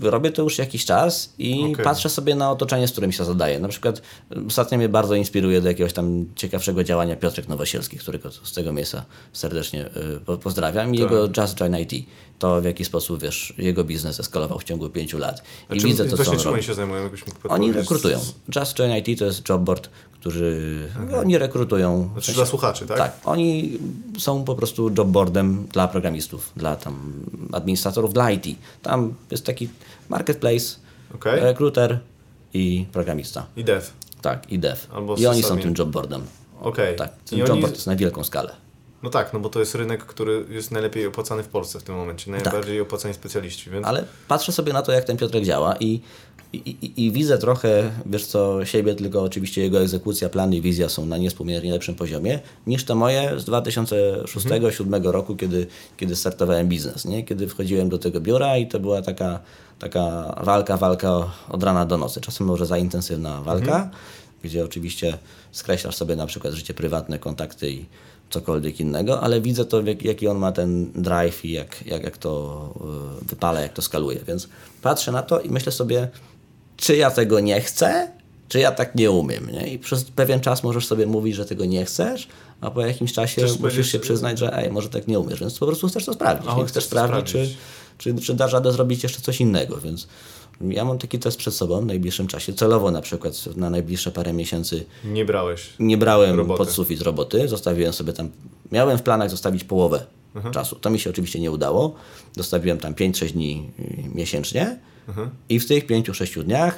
[0.01, 1.84] robię to już jakiś czas i Okej.
[1.84, 3.61] patrzę sobie na otoczenie, z którym się zadaję.
[3.61, 4.03] Na przykład
[4.46, 9.05] ostatnio mnie bardzo inspiruje do jakiegoś tam ciekawszego działania Piotrek Nowosielski, którego z tego miejsca
[9.32, 12.07] serdecznie y, po- pozdrawiam i jego Just Join IT.
[12.39, 15.43] To w jaki sposób, wiesz, jego biznes eskalował w ciągu pięciu lat.
[15.70, 16.49] I A czym- widzę to, co czym robi.
[16.49, 17.03] oni się zajmują?
[17.03, 18.18] Jakbyś mógł Oni rekrutują.
[18.57, 20.89] Just Join IT to jest jobboard, którzy
[21.20, 22.11] oni rekrutują.
[22.12, 22.99] Znaczy dla słuchaczy, tak?
[22.99, 23.78] Tak, oni
[24.18, 27.12] są po prostu jobboardem dla programistów, dla tam
[27.53, 28.47] administratorów, dla IT.
[28.82, 29.68] Tam jest taki
[30.09, 30.76] marketplace,
[31.14, 31.41] Okej.
[31.41, 31.99] Rekruter
[32.55, 33.47] i programista.
[33.57, 33.86] I dev.
[34.22, 34.76] Tak, i dev.
[34.93, 36.22] Albo I oni są tym jobboardem.
[36.61, 36.97] Okej.
[36.97, 38.55] Tak, I ten oni- jobboard jest na wielką skalę.
[39.03, 41.94] No tak, no bo to jest rynek, który jest najlepiej opłacany w Polsce w tym
[41.94, 42.30] momencie.
[42.30, 43.84] Najbardziej opłacani specjaliści, więc...
[43.84, 43.90] Tak.
[43.94, 46.01] Ale patrzę sobie na to, jak ten Piotrek działa i,
[46.53, 50.88] i, i, i widzę trochę, wiesz co, siebie, tylko oczywiście jego egzekucja, plany i wizja
[50.88, 57.05] są na niespółmiernie lepszym poziomie niż te moje z 2006-2007 roku, kiedy, kiedy startowałem biznes,
[57.05, 57.24] nie?
[57.24, 59.40] Kiedy wchodziłem do tego biura i to była taka,
[59.78, 61.11] taka walka, walka
[61.49, 62.20] od rana do nocy.
[62.20, 63.90] Czasem może za intensywna walka,
[64.42, 65.18] gdzie oczywiście
[65.53, 67.86] skreślasz sobie na przykład życie prywatne, kontakty i
[68.30, 72.18] cokolwiek innego, ale widzę to, jak, jaki on ma ten drive i jak, jak, jak
[72.18, 72.74] to
[73.22, 74.20] y, wypala, jak to skaluje.
[74.26, 74.48] Więc
[74.82, 76.08] patrzę na to i myślę sobie,
[76.76, 78.12] czy ja tego nie chcę,
[78.48, 79.50] czy ja tak nie umiem.
[79.50, 79.72] Nie?
[79.72, 82.28] I przez pewien czas możesz sobie mówić, że tego nie chcesz,
[82.60, 85.58] a po jakimś czasie Chcesz musisz się przyznać, że ej, może tak nie umiesz, więc
[85.58, 86.46] po prostu chcesz to sprawdzić.
[86.46, 86.54] Nie?
[86.54, 87.56] chcesz chcesz sprawdzić, sprawdzić.
[87.98, 90.08] Czy, czy, czy dasz radę zrobić jeszcze coś innego, więc
[90.61, 92.52] ja mam taki test przed sobą w najbliższym czasie.
[92.52, 95.70] Celowo na przykład na najbliższe parę miesięcy Nie brałeś.
[95.78, 96.59] nie brałem Roboty.
[96.59, 98.28] pod sufit roboty, zostawiłem sobie tam,
[98.72, 100.54] miałem w planach zostawić połowę Mhm.
[100.54, 100.76] czasu.
[100.76, 101.94] To mi się oczywiście nie udało.
[102.36, 104.78] Zostawiłem tam 5-6 dni y, miesięcznie
[105.48, 106.74] i w tych 5-6 dniach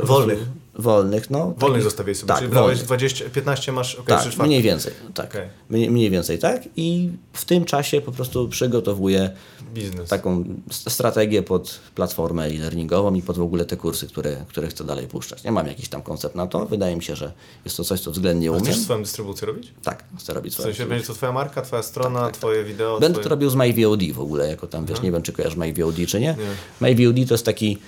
[0.00, 0.08] Mhm.
[0.08, 0.46] Wolnych.
[0.74, 1.38] Wolnych, no.
[1.38, 2.86] Wolnych takich- zostawiłeś sobie, tak, czyli brałeś wolnych.
[2.86, 4.48] 20, 15 masz, okej, Tak, trzy czwarte.
[4.48, 5.30] mniej więcej, tak.
[5.30, 5.48] Okej.
[5.70, 6.62] Mniej, mniej więcej, tak.
[6.76, 9.30] I w tym czasie po prostu przygotowuję
[9.74, 10.08] Biznes.
[10.10, 15.06] taką strategię pod platformę e-learningową i pod w ogóle te kursy, które, które chcę dalej
[15.06, 15.44] puszczać.
[15.44, 16.66] Nie mam jakiś tam koncept na to.
[16.66, 17.32] Wydaje mi się, że
[17.64, 18.64] jest to coś, co względnie umiem.
[18.64, 19.72] Chcesz swoją dystrybucję robić?
[19.82, 20.74] Tak, chcę robić W swoje.
[20.74, 23.24] sensie będzie to twoja marka, twoja strona, twoje wideo, Tak, Będę twoje...
[23.24, 26.20] to robił z MyVOD w ogóle, jako tam, wiesz, nie wiem, czy kojarzysz MyVOD, czy
[26.20, 26.36] nie.
[26.80, 27.78] MyVOD to jest taki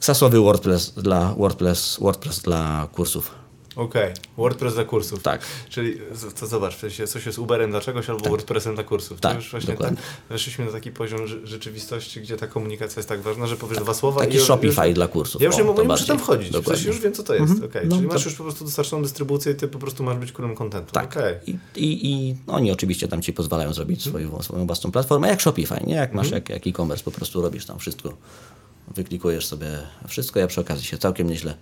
[0.00, 3.39] sasowy WordPress dla, WordPress, WordPress dla kursów.
[3.76, 5.22] Okej, WordPress dla kursów.
[5.22, 5.40] Tak.
[5.68, 5.98] Czyli
[6.40, 9.20] to zobacz, w sensie coś jest Uberem dla czegoś albo WordPressem dla kursów.
[9.20, 9.96] Tak, to już właśnie dokładnie.
[9.96, 13.78] tak, weszliśmy na taki poziom rze- rzeczywistości, gdzie ta komunikacja jest tak ważna, że powiesz
[13.78, 15.42] dwa słowa Taki i Shopify już, dla kursów.
[15.42, 16.76] Ja już o, nie, to nie muszę tam wchodzić, w Dokładnie.
[16.76, 17.64] sensie już wiem co to jest.
[17.64, 20.16] Okej, No, Czyli to- masz już po prostu dostarczoną dystrybucję i ty po prostu masz
[20.18, 20.92] być królem kontentu.
[20.92, 21.16] Tak.
[21.16, 21.34] Okej.
[21.46, 25.80] I, i, I oni oczywiście tam ci pozwalają zrobić swoją, swoją własną platformę, jak Shopify,
[25.86, 25.94] nie?
[25.94, 28.16] Jak masz jak, jak e-commerce, po prostu robisz tam wszystko.
[28.94, 30.40] Wyklikujesz sobie wszystko.
[30.40, 31.54] Ja przy okazji się całkiem nieźle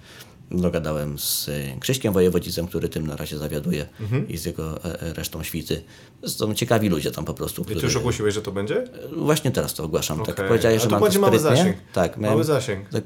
[0.51, 3.86] dogadałem z y, Krzyśkiem Wojewodzicem, który tym na razie zawiaduje
[4.28, 5.82] i z jego e, e, resztą świty.
[6.26, 7.62] Są ciekawi ludzie tam po prostu.
[7.62, 8.84] I ty już ogłosiłeś, że to będzie?
[9.16, 10.18] Właśnie teraz to ogłaszam.
[10.18, 10.49] Tak Okej.
[10.49, 11.76] powiedziałeś, że mam będzie mały zasięg.
[11.92, 12.88] Tak, Mały miałem, zasięg.
[12.88, 13.05] Tak,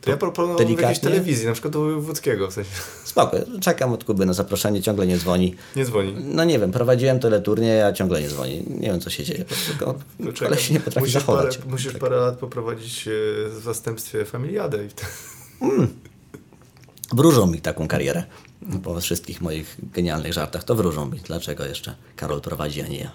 [0.00, 1.10] To ja proponowałem w jakiejś delikatnie.
[1.10, 2.70] telewizji, na przykład do Wódzkiego, w sensie
[3.04, 5.54] Spoko, czekam od Kuby na zaproszenie, ciągle nie dzwoni.
[5.76, 6.14] nie dzwoni.
[6.24, 8.64] No nie wiem, prowadziłem teleturnie, a ciągle nie dzwoni.
[8.68, 9.44] Nie wiem, co się dzieje.
[10.38, 11.58] Koleś się nie potrafi musisz zachować.
[11.58, 13.10] Parę, musisz parę lat poprowadzić e,
[13.48, 15.10] w zastępstwie Familiadę i wtedy...
[17.12, 18.24] Wróżą mi taką karierę.
[18.84, 21.18] Po wszystkich moich genialnych żartach to wróżą mi.
[21.20, 23.10] Dlaczego jeszcze Karol prowadzi, a nie ja?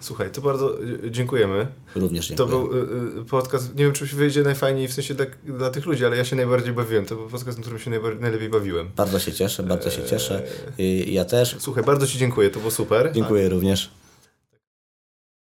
[0.00, 1.66] Słuchaj, to bardzo e, dziękujemy.
[1.94, 2.48] Również To dziękuję.
[2.48, 2.78] był
[3.18, 6.16] y, y, podcast, nie wiem czy wyjdzie najfajniej w sensie dla, dla tych ludzi, ale
[6.16, 7.06] ja się najbardziej bawiłem.
[7.06, 8.90] To był podcast, na którym się najlepiej bawiłem.
[8.96, 10.42] Bardzo się cieszę, bardzo się cieszę.
[10.78, 11.56] I Ja też.
[11.58, 13.12] Słuchaj, bardzo Ci dziękuję, to było super.
[13.12, 13.90] Dziękuję również.